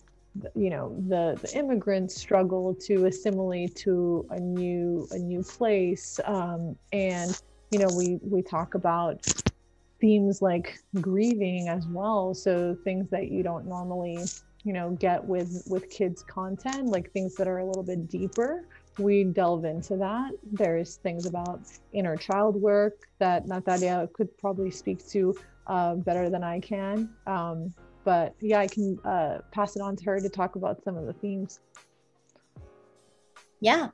[0.56, 6.76] you know the the immigrant struggle to assimilate to a new a new place um,
[6.94, 9.20] and you know we we talk about
[10.00, 12.34] themes like grieving as well.
[12.34, 14.30] So things that you don't normally
[14.64, 18.66] you know get with with kids content like things that are a little bit deeper
[18.98, 20.32] we delve into that.
[20.52, 21.62] There's things about
[21.94, 25.36] inner child work that natalia could probably speak to
[25.68, 27.10] uh, better than i can.
[27.28, 30.98] Um, but yeah i can uh, pass it on to her to talk about some
[30.98, 31.60] of the themes.
[33.60, 33.90] Yeah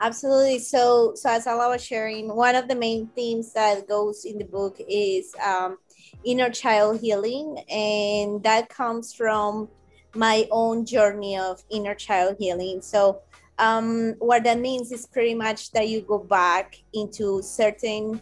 [0.00, 0.58] Absolutely.
[0.58, 4.44] So, so as Alla was sharing, one of the main themes that goes in the
[4.44, 5.78] book is um,
[6.24, 9.68] inner child healing, and that comes from
[10.14, 12.82] my own journey of inner child healing.
[12.82, 13.22] So,
[13.58, 18.20] um, what that means is pretty much that you go back into certain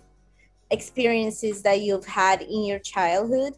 [0.70, 3.54] experiences that you've had in your childhood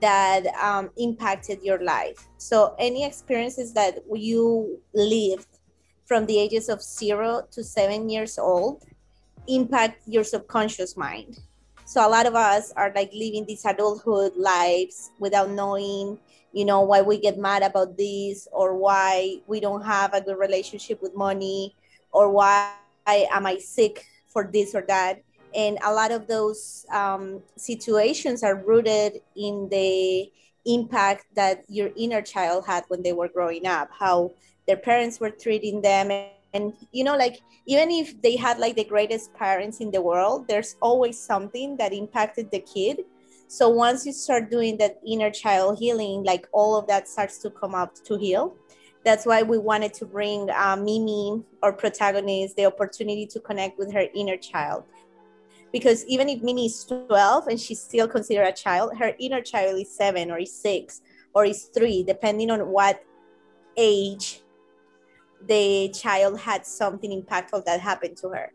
[0.00, 2.28] that um, impacted your life.
[2.38, 5.57] So, any experiences that you lived
[6.08, 8.82] from the ages of zero to seven years old
[9.46, 11.38] impact your subconscious mind.
[11.84, 16.18] So a lot of us are like living these adulthood lives without knowing,
[16.52, 20.38] you know, why we get mad about this or why we don't have a good
[20.38, 21.74] relationship with money
[22.10, 22.74] or why
[23.06, 25.22] am I sick for this or that.
[25.54, 30.30] And a lot of those um, situations are rooted in the
[30.66, 34.32] impact that your inner child had when they were growing up, how
[34.68, 36.12] their parents were treating them.
[36.12, 40.00] And, and you know like even if they had like the greatest parents in the
[40.00, 43.00] world there's always something that impacted the kid.
[43.48, 47.50] So once you start doing that inner child healing like all of that starts to
[47.50, 48.54] come up to heal.
[49.04, 53.92] That's why we wanted to bring uh, mimi our protagonist the opportunity to connect with
[53.92, 54.84] her inner child.
[55.72, 59.80] Because even if mimi is 12 and she's still considered a child her inner child
[59.80, 61.02] is seven or is six
[61.34, 63.02] or is three depending on what
[63.76, 64.42] age
[65.46, 68.52] the child had something impactful that happened to her.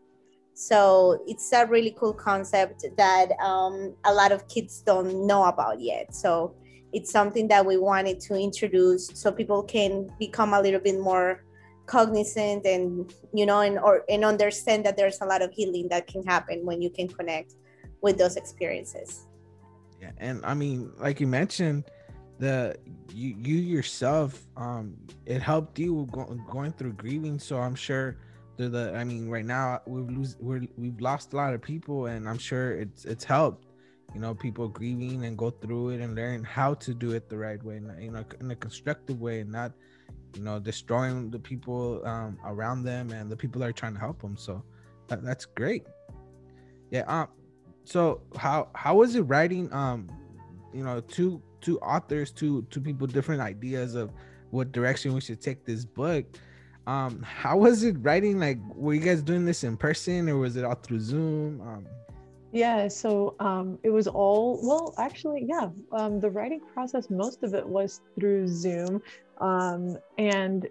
[0.54, 5.80] So it's a really cool concept that um, a lot of kids don't know about
[5.80, 6.14] yet.
[6.14, 6.54] So
[6.92, 11.44] it's something that we wanted to introduce so people can become a little bit more
[11.86, 16.06] cognizant and you know and or and understand that there's a lot of healing that
[16.06, 17.54] can happen when you can connect
[18.00, 19.26] with those experiences.
[20.00, 21.84] Yeah, and I mean, like you mentioned,
[22.38, 22.76] the
[23.12, 27.38] you you yourself um it helped you go, going through grieving.
[27.38, 28.16] So i'm sure
[28.56, 32.06] the, the i mean right now we've lose we're, we've lost a lot of people
[32.06, 33.66] and i'm sure it's it's helped
[34.14, 37.36] you know people grieving and go through it and learn how to do it the
[37.36, 39.72] right way you know in a constructive way and not
[40.34, 44.00] you know destroying the people um around them and the people that are trying to
[44.00, 44.36] help them.
[44.36, 44.64] So
[45.08, 45.86] that, that's great.
[46.90, 47.28] Yeah um
[47.84, 50.08] so how how was it writing um
[50.72, 54.12] you know two two authors, two two people, different ideas of
[54.50, 56.24] what direction we should take this book.
[56.86, 58.38] Um, how was it writing?
[58.38, 61.60] Like, were you guys doing this in person or was it all through Zoom?
[61.62, 61.86] Um,
[62.52, 64.94] Yeah, so um, it was all well.
[64.98, 69.02] Actually, yeah, um, the writing process, most of it was through Zoom,
[69.40, 70.68] um, and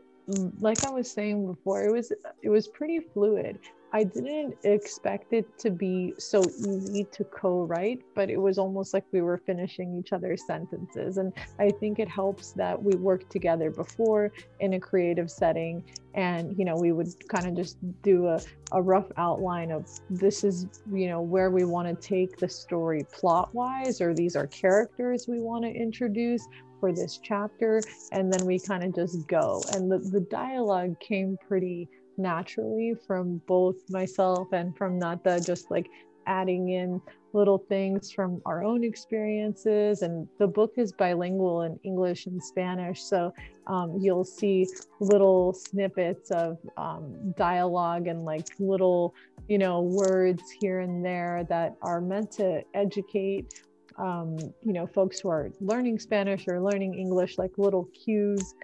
[0.60, 3.60] like I was saying before, it was it was pretty fluid.
[3.96, 9.06] I didn't expect it to be so easy to co-write, but it was almost like
[9.12, 11.20] we were finishing each other's sentences.
[11.20, 15.84] And I think it helps that we worked together before in a creative setting.
[16.16, 18.42] And, you know, we would kind of just do a,
[18.72, 23.06] a rough outline of this is, you know, where we want to take the story
[23.14, 26.48] plot wise, or these are characters we want to introduce
[26.80, 27.80] for this chapter.
[28.12, 29.62] And then we kind of just go.
[29.74, 31.88] And the, the dialogue came pretty
[32.18, 35.90] naturally from both myself and from Nata, just like
[36.26, 37.02] adding in
[37.34, 40.04] little things from our own experiences.
[40.04, 43.02] And the book is bilingual in English and Spanish.
[43.02, 43.34] So
[43.68, 44.68] um, you'll see
[45.00, 49.16] little snippets of um, dialogue and like little,
[49.48, 53.64] you know, words here and there that are meant to educate.
[53.98, 58.56] Um, you know, folks who are learning Spanish or learning English, like little cues.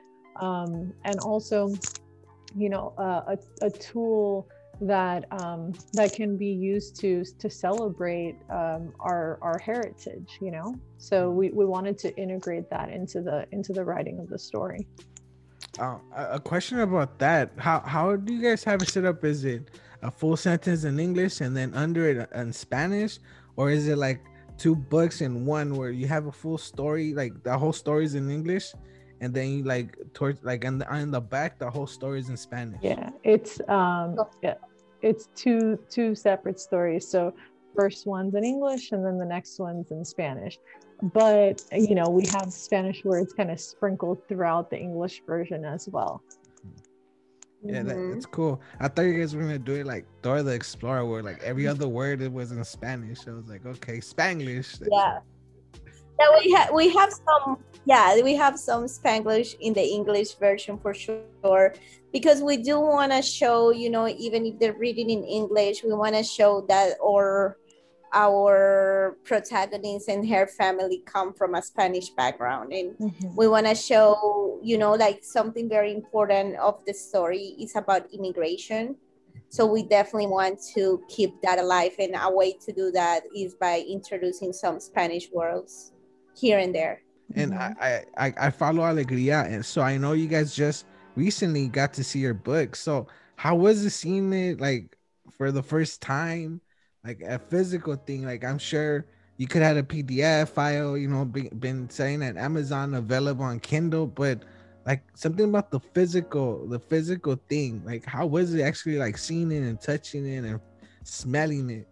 [0.41, 1.73] Um, and also,
[2.55, 4.47] you know uh, a, a tool
[4.81, 10.75] that um, that can be used to to celebrate um, our our heritage you know?
[10.97, 14.87] So we, we wanted to integrate that into the into the writing of the story.
[15.77, 17.51] Uh, a question about that.
[17.57, 19.23] How how do you guys have it set up?
[19.23, 19.69] Is it
[20.01, 23.19] a full sentence in english and then under it in spanish?
[23.57, 24.21] Or is it like
[24.57, 28.13] two books in one where you have a full story like the whole story is
[28.13, 28.73] in english
[29.21, 32.29] and then you like towards like on the on the back the whole story is
[32.29, 34.55] in spanish yeah it's um yeah
[35.01, 37.33] it's two two separate stories so
[37.75, 40.57] first one's in english and then the next one's in spanish
[41.13, 45.87] but you know we have spanish words kind of sprinkled throughout the english version as
[45.89, 46.21] well
[47.63, 48.13] yeah, mm-hmm.
[48.13, 48.61] that's cool.
[48.79, 51.67] I thought you guys were gonna do it like Dora the Explorer, where like every
[51.67, 53.27] other word it was in Spanish.
[53.27, 54.81] I was like, okay, Spanglish.
[54.89, 55.19] Yeah,
[56.19, 60.77] yeah, we have we have some yeah we have some spanglish in the english version
[60.77, 61.73] for sure
[62.11, 65.93] because we do want to show you know even if they're reading in english we
[65.93, 67.57] want to show that or
[68.11, 73.35] our protagonist and her family come from a spanish background and mm-hmm.
[73.35, 78.11] we want to show you know like something very important of the story is about
[78.11, 78.95] immigration
[79.51, 83.53] so we definitely want to keep that alive and a way to do that is
[83.55, 85.93] by introducing some spanish words
[86.39, 87.01] here and there.
[87.35, 87.81] And mm-hmm.
[87.81, 90.85] I, I I follow Alegria, and so I know you guys just
[91.15, 92.75] recently got to see your book.
[92.75, 94.97] So how was it seeing it like
[95.37, 96.61] for the first time,
[97.05, 98.25] like a physical thing?
[98.25, 99.05] Like I'm sure
[99.37, 103.59] you could have a PDF file, you know, be, been saying at Amazon available on
[103.59, 104.43] Kindle, but
[104.85, 107.81] like something about the physical, the physical thing.
[107.85, 110.59] Like how was it actually like seeing it and touching it and
[111.03, 111.87] smelling it?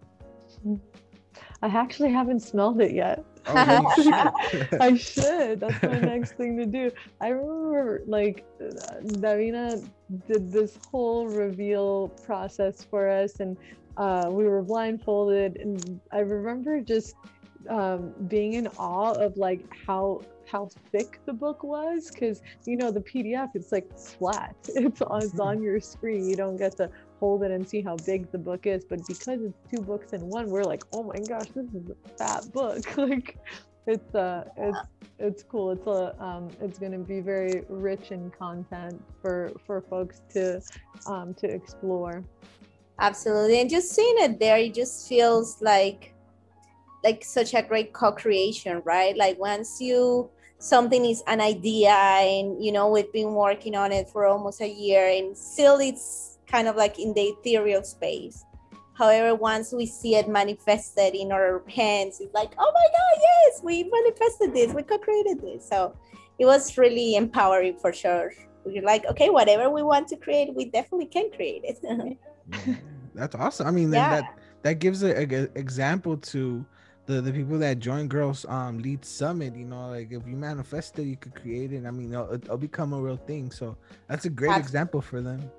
[1.62, 3.24] I actually haven't smelled it yet.
[3.48, 3.54] Oh,
[4.80, 5.60] I should.
[5.60, 6.92] That's my next thing to do.
[7.22, 9.88] I remember like Davina
[10.28, 13.58] did this whole reveal process for us, and
[13.98, 17.16] uh, we were blindfolded, and I remember just
[17.70, 22.90] um, being in awe of like how how thick the book was because you know
[22.90, 26.90] the pdf it's like flat it's on, it's on your screen you don't get to
[27.20, 28.86] hold it and see how big the book is.
[28.86, 32.10] But because it's two books in one, we're like, oh my gosh, this is a
[32.18, 32.98] fat book.
[32.98, 33.38] like
[33.86, 34.80] it's uh it's
[35.20, 35.72] it's cool.
[35.72, 40.62] It's a um it's gonna be very rich in content for for folks to
[41.08, 42.24] um to explore.
[43.00, 43.62] Absolutely.
[43.62, 46.14] And just seeing it there, it just feels like
[47.04, 49.16] like such a great co-creation, right?
[49.16, 54.10] Like once you something is an idea and you know we've been working on it
[54.10, 58.46] for almost a year and still it's kind of like in the ethereal space.
[58.98, 63.62] However, once we see it manifested in our hands, it's like, oh my God, yes,
[63.64, 65.68] we manifested this, we co-created this.
[65.68, 65.96] So
[66.40, 68.34] it was really empowering for sure.
[68.66, 72.18] We're like, okay, whatever we want to create, we definitely can create it.
[73.14, 73.68] That's awesome.
[73.68, 74.22] I mean, yeah.
[74.22, 75.16] that that gives an
[75.56, 76.66] example to
[77.06, 79.56] the the people that join Girls um Lead Summit.
[79.56, 81.86] You know, like if you manifest it, you could create it.
[81.86, 83.52] I mean, it'll, it'll become a real thing.
[83.52, 83.78] So
[84.08, 84.68] that's a great Absolutely.
[84.68, 85.50] example for them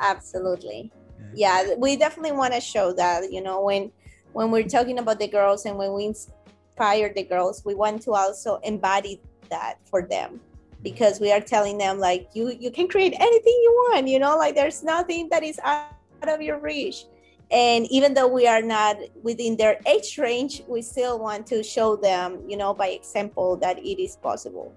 [0.00, 0.92] absolutely.
[1.34, 3.90] Yeah we definitely want to show that you know when
[4.32, 8.12] when we're talking about the girls and when we inspire the girls we want to
[8.12, 9.20] also embody
[9.50, 10.82] that for them mm-hmm.
[10.82, 14.36] because we are telling them like you you can create anything you want you know
[14.36, 15.88] like there's nothing that is out
[16.22, 17.04] of your reach.
[17.50, 21.96] And even though we are not within their age range we still want to show
[21.96, 24.72] them you know by example that it is possible.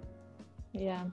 [0.73, 1.05] Yeah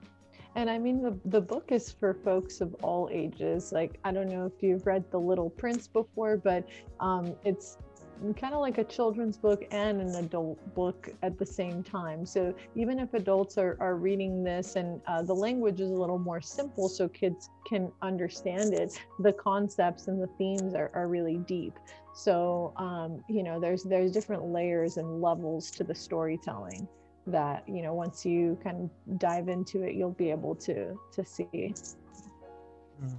[0.55, 3.71] and I mean, the, the book is for folks of all ages.
[3.73, 6.67] Like, I don't know if you've read The Little Prince before, but
[7.01, 7.77] um, it's
[8.37, 12.25] kind of like a children's book and an adult book at the same time.
[12.25, 16.19] So even if adults are, are reading this and uh, the language is a little
[16.19, 21.37] more simple so kids can understand it, the concepts and the themes are, are really
[21.47, 21.73] deep.
[22.13, 26.87] So um, you know, there's there's different layers and levels to the storytelling
[27.27, 31.25] that you know once you kind of dive into it, you'll be able to to
[31.25, 31.73] see.
[33.03, 33.17] Mm.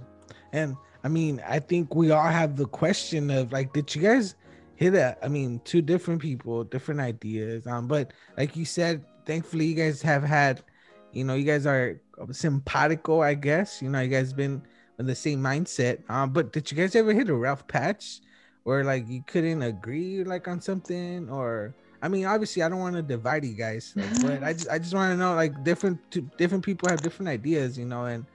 [0.53, 4.35] And I mean, I think we all have the question of like, did you guys
[4.75, 5.17] hit it?
[5.21, 7.67] I mean, two different people, different ideas.
[7.67, 10.63] Um, but like you said, thankfully you guys have had,
[11.11, 11.99] you know, you guys are
[12.31, 13.81] simpatico, I guess.
[13.81, 14.61] You know, you guys been
[14.99, 16.09] in the same mindset.
[16.09, 18.21] Um, but did you guys ever hit a rough patch
[18.63, 22.95] where like you couldn't agree like on something or I mean, obviously, I don't want
[22.95, 25.99] to divide you guys, like, but I just, I just want to know, like, different,
[26.37, 28.25] different people have different ideas, you know, and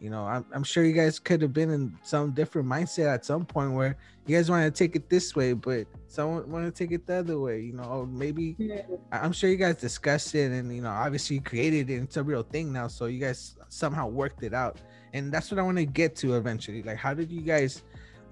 [0.00, 3.24] you know, I'm, I'm sure you guys could have been in some different mindset at
[3.26, 6.72] some point where you guys want to take it this way, but someone want to
[6.72, 8.80] take it the other way, you know, maybe yeah.
[9.12, 11.96] I'm sure you guys discussed it and, you know, obviously you created it.
[11.96, 12.88] It's a real thing now.
[12.88, 14.78] So you guys somehow worked it out.
[15.12, 16.82] And that's what I want to get to eventually.
[16.82, 17.82] Like, how did you guys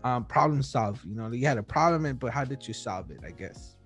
[0.04, 1.04] um, problem solve?
[1.04, 3.20] You know, you had a problem, but how did you solve it?
[3.26, 3.76] I guess.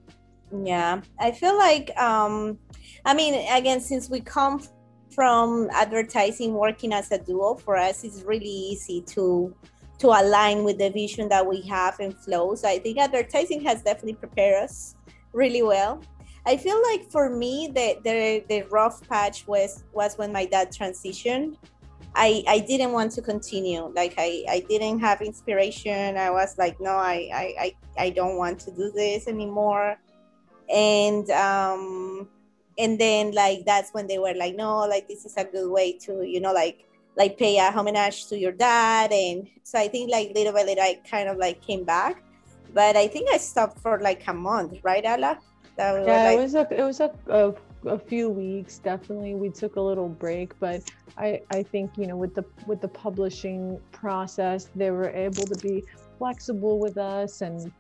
[0.53, 2.59] Yeah, I feel like, um,
[3.05, 4.63] I mean, again, since we come
[5.11, 9.55] from advertising working as a duo for us it's really easy to
[9.99, 13.83] to align with the vision that we have in flow so i think advertising has
[13.83, 14.97] definitely prepared us
[15.33, 16.03] really well.
[16.45, 20.73] I feel like for me the the, the rough patch was was when my dad
[20.73, 21.57] transitioned.
[22.15, 23.91] I, I didn't want to continue.
[23.97, 26.19] Like I, I didn't have inspiration.
[26.19, 29.97] I was like no I, I, I don't want to do this anymore
[30.73, 32.29] and um
[32.79, 35.93] and then like that's when they were like no like this is a good way
[35.99, 39.13] to you know like like pay a homage to your dad.
[39.13, 42.23] And so i think like little by little i kind of like came back.
[42.75, 45.39] But i think i stopped for like a month right Alla?
[45.79, 46.39] yeah like...
[46.39, 47.55] it was a it was a, a,
[47.87, 49.35] a few weeks definitely.
[49.35, 50.83] We took a little break but
[51.19, 55.59] i i think you know with the with the publishing process they were able to
[55.61, 55.85] be
[56.19, 57.71] flexible with us and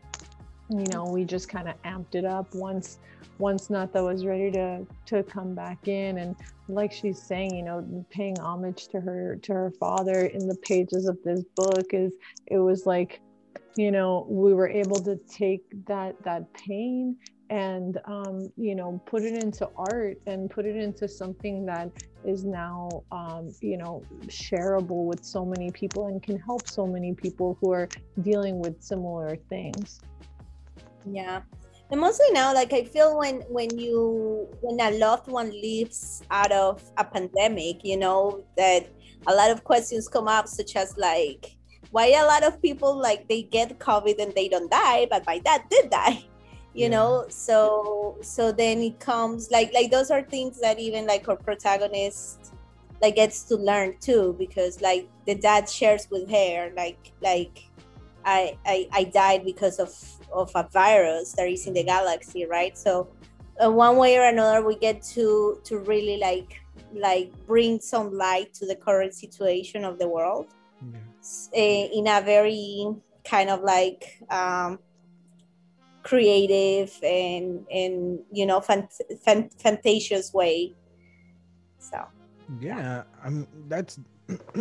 [0.81, 2.99] you know we just kind of amped it up once
[3.39, 6.19] once Nata was ready to to come back in.
[6.19, 6.37] And
[6.69, 11.07] like she's saying you know paying homage to her to her father in the pages
[11.07, 12.13] of this book is
[12.47, 13.21] it was like
[13.77, 17.17] you know we were able to take that that pain
[17.51, 21.91] and um, you know put it into art and put it into something that
[22.25, 27.13] is now um, you know shareable with so many people and can help so many
[27.13, 27.89] people who are
[28.23, 30.01] dealing with similar things
[31.11, 31.43] yeah
[31.91, 36.51] and mostly now like i feel when when you when a loved one lives out
[36.51, 38.87] of a pandemic you know that
[39.27, 41.57] a lot of questions come up such as like
[41.91, 45.39] why a lot of people like they get covid and they don't die but my
[45.39, 46.25] dad did die
[46.75, 46.89] you yeah.
[46.89, 51.37] know so so then it comes like like those are things that even like our
[51.37, 52.53] protagonist
[53.03, 57.69] like gets to learn too because like the dad shares with her like like
[58.25, 59.93] I, I I died because of
[60.33, 62.77] of a virus that is in the galaxy, right?
[62.77, 63.09] So
[63.63, 66.61] uh, one way or another, we get to to really like
[66.95, 70.47] like bring some light to the current situation of the world
[70.93, 70.99] yeah.
[71.55, 72.87] uh, in a very
[73.25, 74.79] kind of like um,
[76.03, 80.75] creative and and you know fant- fant- fantasious way.
[81.79, 82.05] So
[82.61, 83.99] yeah, I'm that's.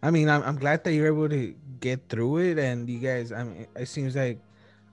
[0.00, 3.32] I mean, I'm, I'm glad that you're able to get through it, and you guys.
[3.32, 4.38] I mean, it seems like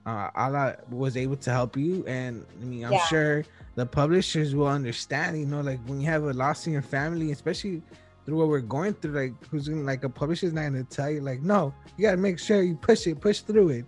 [0.06, 3.06] uh, Alla was able to help you, and I mean, I'm yeah.
[3.06, 3.44] sure
[3.74, 5.38] the publishers will understand.
[5.38, 7.82] You know, like when you have a loss in your family, especially
[8.24, 11.20] through what we're going through, like who's gonna like a publisher's not gonna tell you,
[11.20, 13.84] like, no, you gotta make sure you push it, push through it.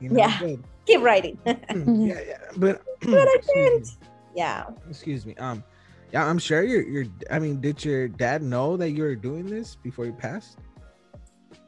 [0.00, 1.38] You know, yeah, but, keep writing.
[1.46, 3.88] yeah, yeah, but but I did.
[4.36, 4.66] Yeah.
[4.88, 5.34] Excuse me.
[5.36, 5.64] Um,
[6.12, 6.86] yeah, I'm sure you're.
[6.86, 7.06] You're.
[7.30, 10.58] I mean, did your dad know that you were doing this before you passed?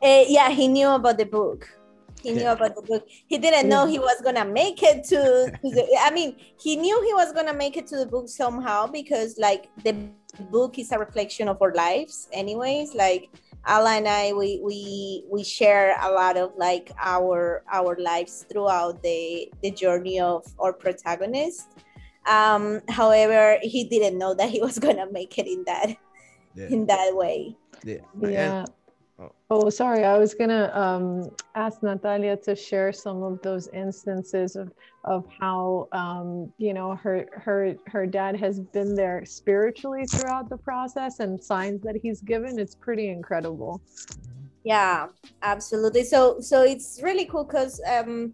[0.01, 1.69] Uh, yeah, he knew about the book.
[2.23, 3.07] He knew about the book.
[3.09, 7.03] He didn't know he was gonna make it to, to the, I mean, he knew
[7.03, 10.11] he was gonna make it to the book somehow because like the
[10.51, 12.95] book is a reflection of our lives, anyways.
[12.95, 13.31] Like
[13.67, 19.03] Alla and I, we we we share a lot of like our our lives throughout
[19.03, 21.69] the the journey of our protagonist.
[22.27, 25.97] Um, however, he didn't know that he was gonna make it in that
[26.55, 26.69] yeah.
[26.69, 27.57] in that way.
[27.85, 28.05] Yeah.
[28.21, 28.65] Yeah.
[29.21, 29.33] Oh.
[29.51, 30.05] oh, sorry.
[30.05, 34.71] I was gonna um, ask Natalia to share some of those instances of
[35.05, 40.57] of how um, you know her her her dad has been there spiritually throughout the
[40.57, 42.59] process and signs that he's given.
[42.59, 43.81] It's pretty incredible.
[44.65, 45.09] Yeah,
[45.43, 46.05] absolutely.
[46.05, 48.33] So so it's really cool because um,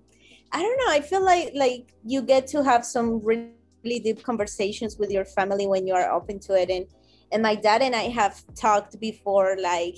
[0.52, 0.92] I don't know.
[0.92, 5.66] I feel like like you get to have some really deep conversations with your family
[5.66, 6.68] when you are open to it.
[6.68, 6.86] And
[7.32, 9.96] and my dad and I have talked before, like,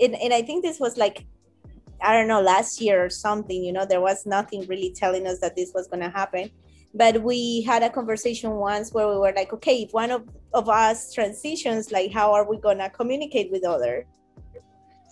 [0.00, 1.26] and, and I think this was like
[2.02, 5.40] I don't know, last year or something, you know, there was nothing really telling us
[5.40, 6.50] that this was going to happen.
[6.94, 10.68] But we had a conversation once where we were like, okay, if one of, of
[10.68, 14.06] us transitions, like, how are we going to communicate with other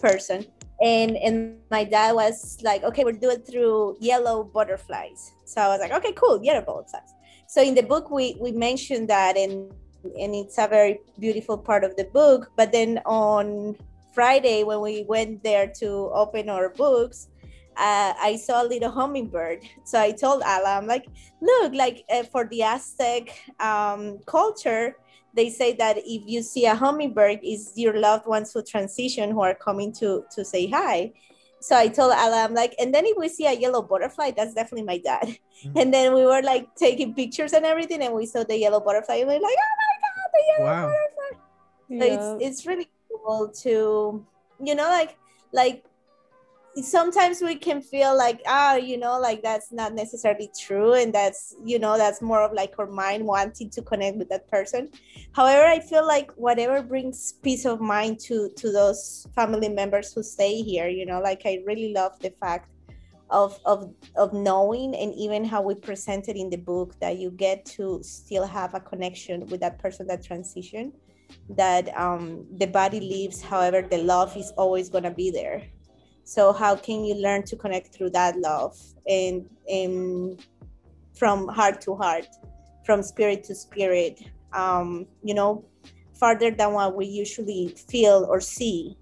[0.00, 0.46] person?
[0.80, 5.32] And, and my dad was like, okay, we'll do it through yellow butterflies.
[5.44, 7.14] So I was like, okay, cool, yellow butterflies.
[7.46, 9.72] So in the book, we, we mentioned that and,
[10.18, 12.50] and it's a very beautiful part of the book.
[12.56, 13.76] But then on
[14.14, 17.28] Friday when we went there to open our books,
[17.76, 19.62] uh, I saw a little hummingbird.
[19.84, 21.06] So I told Alla, I'm like,
[21.40, 23.28] look, like uh, for the Aztec
[23.60, 24.96] um, culture,
[25.34, 29.42] they say that if you see a hummingbird, is your loved ones who transition who
[29.42, 31.12] are coming to to say hi.
[31.60, 34.54] So I told Alla, I'm like, and then if we see a yellow butterfly, that's
[34.54, 35.26] definitely my dad.
[35.64, 35.78] Mm-hmm.
[35.78, 39.16] And then we were like taking pictures and everything, and we saw the yellow butterfly,
[39.16, 40.92] and we are like, oh my god, the yellow wow.
[40.92, 41.32] butterfly.
[41.88, 42.14] So yeah.
[42.14, 42.88] it's it's really
[43.62, 44.24] to
[44.62, 45.16] you know like
[45.52, 45.84] like
[46.82, 51.12] sometimes we can feel like ah oh, you know like that's not necessarily true and
[51.12, 54.90] that's you know that's more of like our mind wanting to connect with that person.
[55.32, 60.22] However i feel like whatever brings peace of mind to to those family members who
[60.22, 62.70] stay here you know like i really love the fact
[63.30, 67.64] of of of knowing and even how we presented in the book that you get
[67.64, 70.92] to still have a connection with that person that transition
[71.50, 75.62] that um, the body leaves however the love is always going to be there.
[76.24, 80.44] So how can you learn to connect through that love and, and
[81.14, 82.26] from heart to heart
[82.84, 84.22] from spirit to spirit?
[84.52, 85.64] Um, you know
[86.14, 88.96] farther than what we usually feel or see.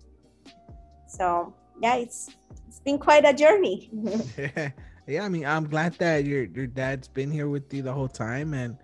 [1.06, 2.30] So yeah it's
[2.66, 3.90] it's been quite a journey.
[3.92, 4.70] Yeah.
[5.06, 8.08] yeah i mean i'm glad that your your dad's been here with you the whole
[8.08, 8.76] time and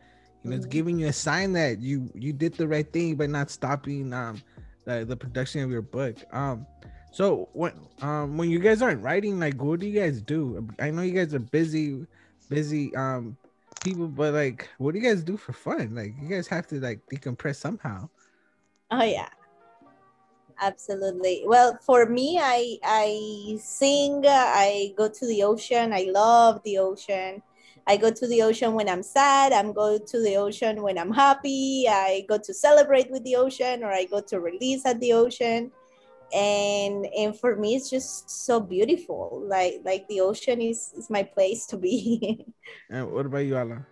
[0.43, 3.27] you know, it's giving you a sign that you you did the right thing by
[3.27, 4.41] not stopping um
[4.85, 6.17] the, the production of your book.
[6.33, 6.67] Um,
[7.13, 7.73] so when
[8.03, 10.69] um when you guys aren't writing, like, what do you guys do?
[10.79, 12.07] I know you guys are busy,
[12.49, 13.37] busy um
[13.83, 15.95] people, but like, what do you guys do for fun?
[15.95, 18.09] Like, you guys have to like decompress somehow.
[18.91, 19.29] Oh yeah,
[20.61, 26.79] absolutely well for me i i sing i go to the ocean i love the
[26.79, 27.43] ocean
[27.89, 29.53] I go to the ocean when I'm sad.
[29.53, 31.87] I'm go to the ocean when I'm happy.
[31.89, 35.73] I go to celebrate with the ocean, or I go to release at the ocean.
[36.35, 39.43] And and for me, it's just so beautiful.
[39.47, 42.45] Like like the ocean is is my place to be.
[42.91, 43.87] and what about you, Alla?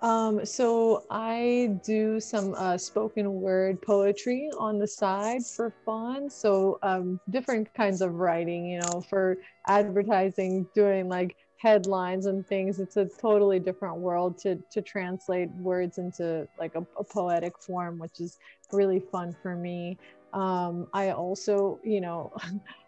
[0.00, 6.28] Um, so I do some uh, spoken word poetry on the side for fun.
[6.28, 12.78] So um, different kinds of writing, you know, for advertising, doing like headlines and things
[12.78, 17.98] it's a totally different world to to translate words into like a, a poetic form
[17.98, 18.36] which is
[18.70, 19.96] really fun for me.
[20.34, 22.32] Um, i also you know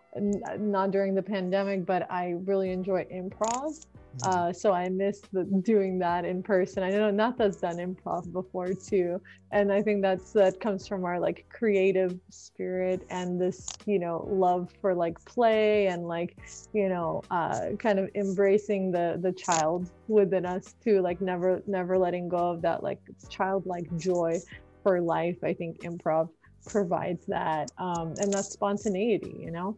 [0.59, 3.75] not during the pandemic but i really enjoy improv
[4.23, 6.83] uh, so I miss the, doing that in person.
[6.83, 9.21] I know Nata's done improv before too,
[9.53, 14.27] and I think that's that comes from our like creative spirit and this you know
[14.31, 16.37] love for like play and like
[16.73, 21.99] you know uh, kind of embracing the the child within us too, like never never
[21.99, 24.41] letting go of that like childlike joy
[24.83, 25.37] for life.
[25.45, 26.31] I think improv
[26.67, 29.77] provides that, um, and that spontaneity, you know.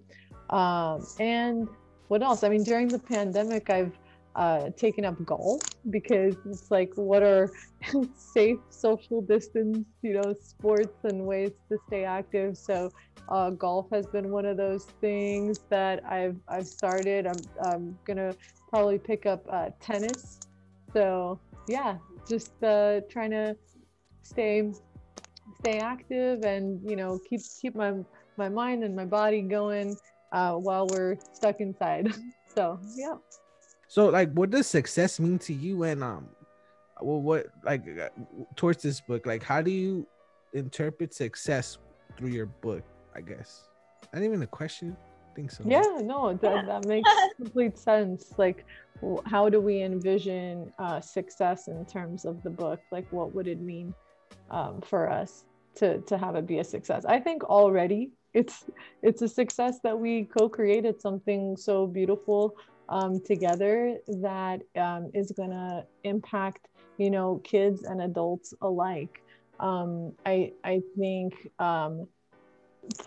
[0.51, 1.69] Um, and
[2.09, 2.43] what else?
[2.43, 3.93] I mean, during the pandemic, I've
[4.37, 7.51] uh, taken up golf because it's like what are
[8.15, 12.57] safe social distance you know sports and ways to stay active.
[12.57, 12.91] So
[13.29, 17.27] uh, golf has been one of those things that I've I've started.
[17.27, 18.35] I'm, I'm gonna
[18.71, 20.41] probably pick up uh, tennis.
[20.93, 23.57] So yeah just uh, trying to
[24.23, 24.71] stay
[25.59, 27.95] stay active and you know keep keep my
[28.37, 29.97] my mind and my body going
[30.33, 32.13] uh, while we're stuck inside
[32.55, 33.15] so yeah
[33.89, 35.83] so, like, what does success mean to you?
[35.85, 36.29] And um,
[37.01, 38.11] well, what like uh,
[38.55, 39.25] towards this book?
[39.25, 40.07] Like, how do you
[40.53, 41.79] interpret success
[42.17, 42.85] through your book?
[43.17, 43.65] I guess.
[44.13, 44.95] Not even a question.
[45.31, 45.65] I think so.
[45.67, 48.35] Yeah, no, that, that makes complete sense.
[48.37, 48.67] Like,
[49.25, 52.81] how do we envision uh, success in terms of the book?
[52.93, 53.95] Like, what would it mean
[54.51, 57.07] um, for us to to have it be a success?
[57.07, 58.65] I think already it's
[59.03, 62.55] it's a success that we co-created something so beautiful
[62.89, 66.69] um, together that um, is going to impact
[66.99, 69.23] you know kids and adults alike.
[69.61, 72.07] Um, I, I think um,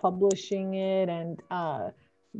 [0.01, 1.89] publishing it and uh,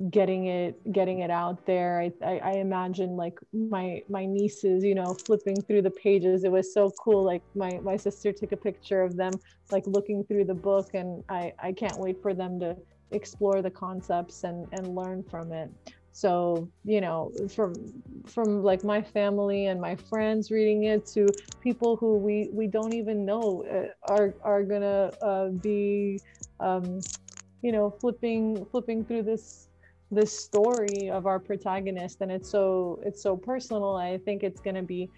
[0.09, 1.99] getting it getting it out there.
[1.99, 6.43] I, I, I imagine like my my nieces you know flipping through the pages.
[6.43, 7.25] It was so cool.
[7.25, 9.39] Like my my sister took a picture of them
[9.69, 12.75] like looking through the book and i i can't wait for them to
[13.11, 15.69] explore the concepts and and learn from it.
[16.13, 17.91] So you know from
[18.27, 22.93] from like my family and my friends reading it to people who we we don't
[22.93, 26.21] even know uh, are are gonna uh, be
[26.61, 27.05] um,
[27.61, 29.67] you know flipping flipping through this
[30.11, 34.75] this story of our protagonist and it's so it's so personal i think it's going
[34.75, 35.09] to be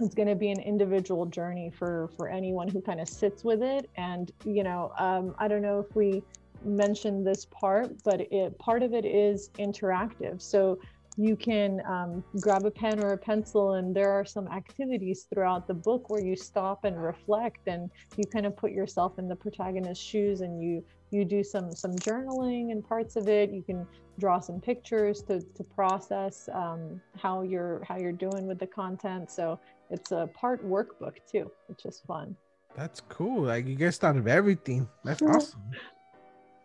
[0.00, 3.62] it's going to be an individual journey for for anyone who kind of sits with
[3.62, 3.88] it.
[3.96, 6.22] And you know um, i don't know if we
[6.64, 10.40] mentioned this part but it part of it is interactive.
[10.40, 10.78] So
[11.16, 15.66] you can um, grab a pen or a pencil and there are some activities throughout
[15.66, 19.36] the book where you stop and reflect and you kind of put yourself in the
[19.36, 23.50] protagonist's shoes and you you do some some journaling and parts of it.
[23.50, 23.86] You can
[24.18, 29.30] draw some pictures to, to process um, how you're how you're doing with the content.
[29.30, 29.58] So
[29.88, 32.36] it's a part workbook too which is fun.
[32.76, 33.44] That's cool.
[33.44, 34.86] Like you guys thought of everything.
[35.02, 35.62] That's awesome.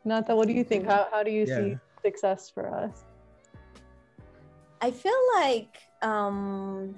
[0.04, 0.88] Nata, what do you think?
[0.88, 1.58] How, how do you yeah.
[1.58, 3.06] see success for us
[4.82, 6.96] i feel like um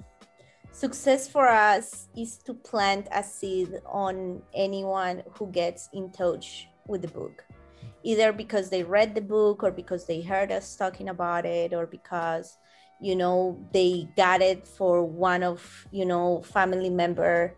[0.74, 7.02] success for us is to plant a seed on anyone who gets in touch with
[7.02, 7.44] the book.
[8.02, 11.86] Either because they read the book or because they heard us talking about it or
[11.86, 12.58] because
[13.00, 17.54] you know they got it for one of you know family member.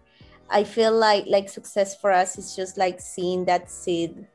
[0.50, 4.26] I feel like like success for us is just like seeing that seed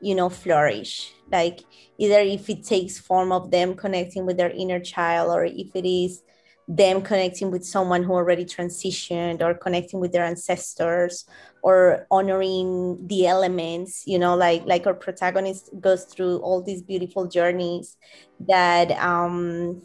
[0.00, 1.12] you know flourish.
[1.30, 1.60] Like
[1.98, 5.86] either if it takes form of them connecting with their inner child or if it
[5.88, 6.22] is
[6.68, 11.24] them connecting with someone who already transitioned or connecting with their ancestors
[11.62, 17.28] or honoring the elements you know like like our protagonist goes through all these beautiful
[17.28, 17.96] journeys
[18.40, 19.80] that um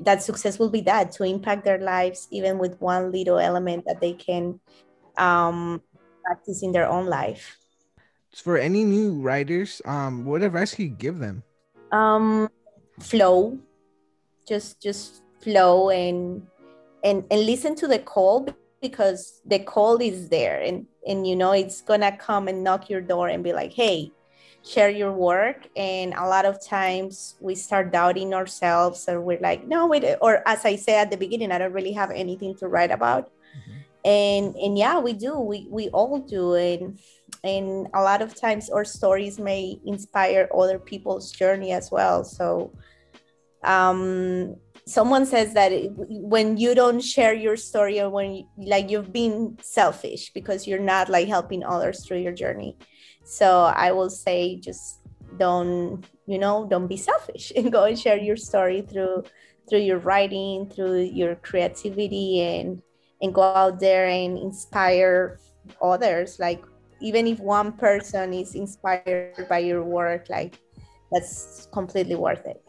[0.00, 4.00] that success will be that to impact their lives even with one little element that
[4.00, 4.58] they can
[5.16, 5.80] um
[6.24, 7.56] practice in their own life
[8.40, 11.42] for any new writers um what advice can you give them?
[11.92, 12.48] Um
[13.00, 13.58] flow.
[14.46, 16.46] Just just flow and
[17.02, 18.48] and and listen to the call
[18.80, 23.00] because the call is there and and you know it's gonna come and knock your
[23.00, 24.10] door and be like hey
[24.64, 25.68] share your work.
[25.76, 30.42] And a lot of times we start doubting ourselves or we're like no wait or
[30.48, 33.30] as i said at the beginning i don't really have anything to write about.
[33.54, 33.80] Mm-hmm.
[34.04, 35.38] and and yeah we do.
[35.38, 36.54] We we all do.
[36.54, 36.98] And
[37.42, 42.24] and a lot of times our stories may inspire other people's journey as well.
[42.24, 42.72] So
[43.62, 44.56] um
[44.86, 49.56] someone says that when you don't share your story or when you, like you've been
[49.62, 52.76] selfish because you're not like helping others through your journey.
[53.24, 55.00] So i will say just
[55.38, 59.24] don't you know don't be selfish and go and share your story through
[59.68, 62.82] through your writing through your creativity and
[63.22, 65.38] and go out there and inspire
[65.80, 66.62] others like
[67.04, 70.58] even if one person is inspired by your work like
[71.12, 72.64] that's completely worth it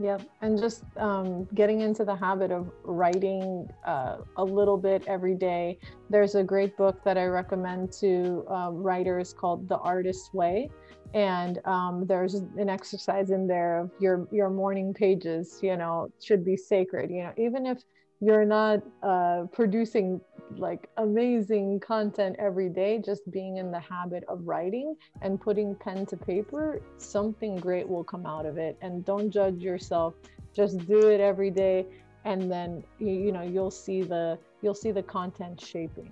[0.00, 5.34] yeah, and just um, getting into the habit of writing uh, a little bit every
[5.34, 5.78] day.
[6.08, 10.70] There's a great book that I recommend to um, writers called The Artist's Way,
[11.14, 15.58] and um, there's an exercise in there of your your morning pages.
[15.62, 17.10] You know, should be sacred.
[17.10, 17.82] You know, even if
[18.20, 20.20] you're not uh, producing
[20.56, 26.06] like amazing content every day just being in the habit of writing and putting pen
[26.06, 28.76] to paper something great will come out of it.
[28.80, 30.14] And don't judge yourself.
[30.54, 31.86] Just do it every day
[32.24, 36.10] and then you, you know you'll see the you'll see the content shaping.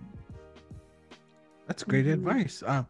[1.66, 2.28] That's great mm-hmm.
[2.28, 2.62] advice.
[2.66, 2.86] Um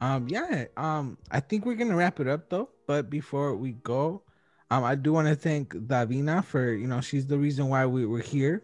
[0.00, 2.68] um yeah um i think we're gonna wrap it up though.
[2.86, 4.22] But before we go
[4.70, 8.04] um, I do want to thank Davina for you know she's the reason why we
[8.04, 8.62] were here.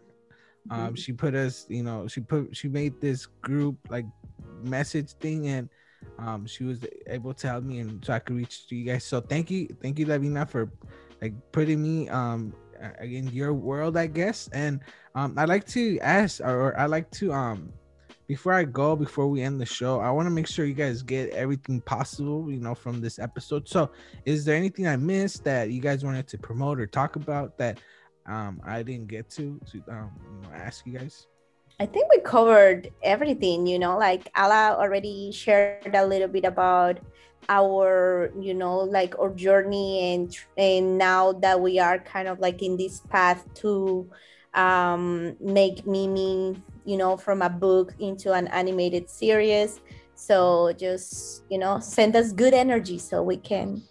[0.69, 0.95] Um, mm-hmm.
[0.95, 4.05] she put us, you know, she put she made this group like
[4.63, 5.69] message thing, and
[6.17, 9.03] um, she was able to help me, and so I could reach to you guys.
[9.03, 10.71] So thank you, thank you, Davina, for
[11.21, 12.53] like putting me um
[13.01, 14.49] in your world, I guess.
[14.53, 14.81] And
[15.15, 17.71] um, I'd like to ask, or I like to um
[18.27, 21.03] before I go, before we end the show, I want to make sure you guys
[21.03, 23.69] get everything possible, you know, from this episode.
[23.69, 23.91] So,
[24.25, 27.79] is there anything I missed that you guys wanted to promote or talk about that
[28.25, 31.27] um I didn't get to to um you know ask you guys?
[31.79, 36.99] I think we covered everything, you know, like Alla already shared a little bit about
[37.49, 42.61] our, you know, like our journey and and now that we are kind of like
[42.61, 44.09] in this path to
[44.53, 46.55] um make Mimi
[46.85, 49.81] you know, from a book into an animated series.
[50.15, 53.81] So just, you know, send us good energy so we can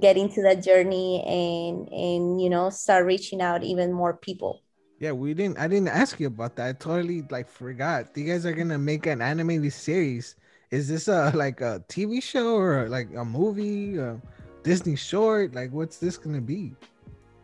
[0.00, 4.62] get into that journey and and you know start reaching out even more people.
[4.98, 6.68] Yeah we didn't i didn't ask you about that.
[6.68, 8.16] I totally like forgot.
[8.16, 10.36] You guys are gonna make an animated series.
[10.70, 14.20] Is this a like a tv show or like a movie a
[14.62, 15.54] disney short?
[15.54, 16.72] Like what's this gonna be?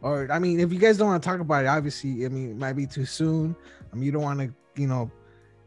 [0.00, 2.50] Or i mean if you guys don't want to talk about it obviously i mean
[2.52, 3.56] it might be too soon.
[3.92, 5.10] I mean you don't want to you know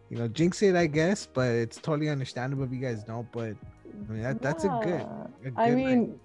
[0.09, 3.55] you know jinx it i guess but it's totally understandable if you guys don't but
[4.09, 6.19] i mean that, that's a good, a good i mean like,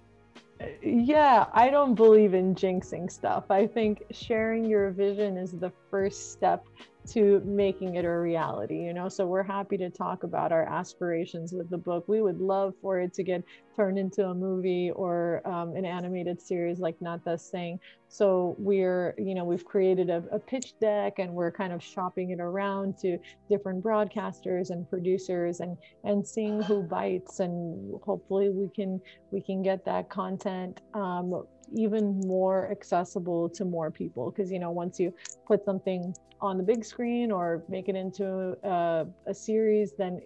[0.81, 3.45] yeah i don't believe in jinxing stuff.
[3.49, 6.65] I think sharing your vision is the first step
[7.07, 9.09] to making it a reality you know?
[9.09, 12.05] So we're happy to talk about our aspirations with the book.
[12.07, 13.43] We would love for it to get
[13.75, 17.79] turned into a movie or um, an animated series like not the saying
[18.09, 22.31] so we're you know we've created a, a pitch deck and we're kind of shopping
[22.31, 28.67] it around to different broadcasters and producers and and seeing who bites and hopefully we
[28.75, 28.99] can
[29.31, 34.71] we can get that content um, even more accessible to more people because you know
[34.71, 35.13] once you
[35.45, 40.21] put something on the big screen or make it into a, a, series then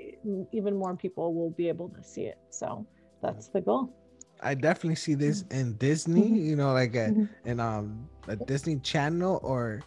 [0.52, 2.86] even more people will be able to see it so
[3.22, 3.94] that's the goal
[4.42, 5.60] i definitely see this mm-hmm.
[5.60, 6.36] in disney mm-hmm.
[6.50, 7.26] you know like a, mm-hmm.
[7.46, 9.82] in um a disney channel or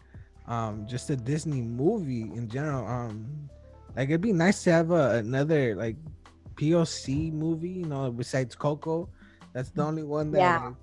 [0.49, 3.27] um just a disney movie in general um
[3.97, 5.97] like it'd be nice to have a, another like
[6.57, 9.09] poc movie you know besides coco
[9.53, 10.65] that's the only one that yeah.
[10.67, 10.75] like,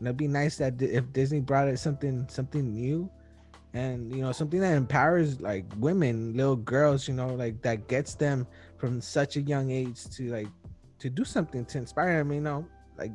[0.00, 3.10] it'd be nice that if disney brought it something something new.
[3.72, 8.14] And you know something that empowers like women little girls you know like that gets
[8.14, 10.46] them from such a young age to like
[11.00, 12.66] to do something to inspire them you know?
[12.96, 13.10] Like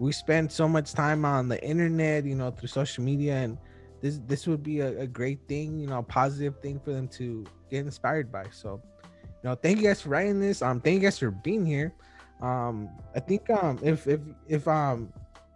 [0.00, 3.58] we spend so much time on the internet you know through social media and
[4.00, 7.06] this this would be a, a great thing you know a positive thing for them
[7.06, 8.46] to get inspired by.
[8.50, 8.82] So
[9.22, 10.62] you know thank you guys for writing this.
[10.62, 11.94] Um thank you guys for being here.
[12.42, 15.12] Um i think um if if if um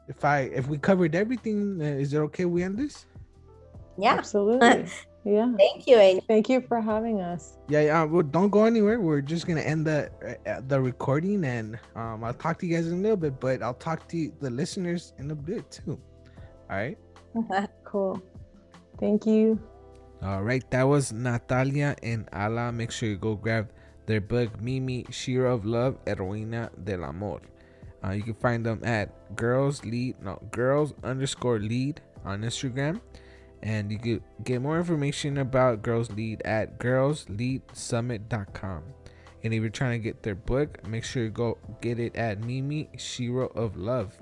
[0.08, 3.06] if i if we covered everything uh, is it okay we end this?
[3.98, 4.14] Yeah.
[4.14, 4.86] Absolutely.
[5.26, 5.56] Yeah.
[5.56, 7.56] Thank you and thank you for having us.
[7.68, 9.00] Yeah yeah well, don't go anywhere.
[9.00, 10.12] We're just gonna end the
[10.46, 13.62] uh, the recording and um i'll talk to you guys in a little bit but
[13.62, 15.98] i'll talk to the listeners in a bit too.
[16.68, 16.98] All right?
[17.84, 18.20] Cool.
[19.00, 19.58] Thank you.
[20.20, 22.70] All right that was natalia and Alla.
[22.70, 23.72] Make sure you go grab
[24.04, 27.40] their book mimi Shero of love heroína del amor
[28.04, 33.00] uh, you can find them at girls lead no girls underscore lead on instagram
[33.64, 38.82] and you can get more information about Girls Lead at girlsleadsummit.com.
[39.42, 42.40] And if you're trying to get their book, make sure you go get it at
[42.40, 44.18] Mimi Shero of Love.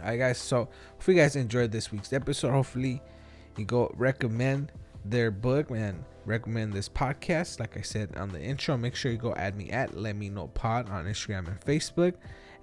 [0.00, 0.38] Alright, guys.
[0.38, 0.68] So,
[0.98, 3.02] if you guys enjoyed this week's episode, hopefully
[3.56, 4.70] you go recommend
[5.04, 7.58] their book and recommend this podcast.
[7.58, 10.28] Like I said on the intro, make sure you go add me at Let Me
[10.28, 12.14] Know Pod on Instagram and Facebook.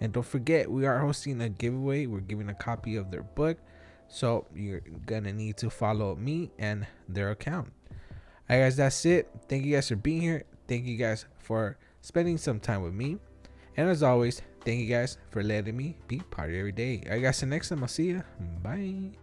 [0.04, 2.08] And don't forget, we are hosting a giveaway.
[2.08, 3.58] We're giving a copy of their book
[4.10, 7.72] so you're gonna need to follow me and their account.
[8.50, 9.30] Alright guys, that's it.
[9.48, 10.44] Thank you guys for being here.
[10.68, 13.18] Thank you guys for spending some time with me.
[13.78, 17.02] And as always, thank you guys for letting me be part of every day.
[17.06, 18.24] Alright guys, the next time I'll see you.
[18.62, 19.23] Bye.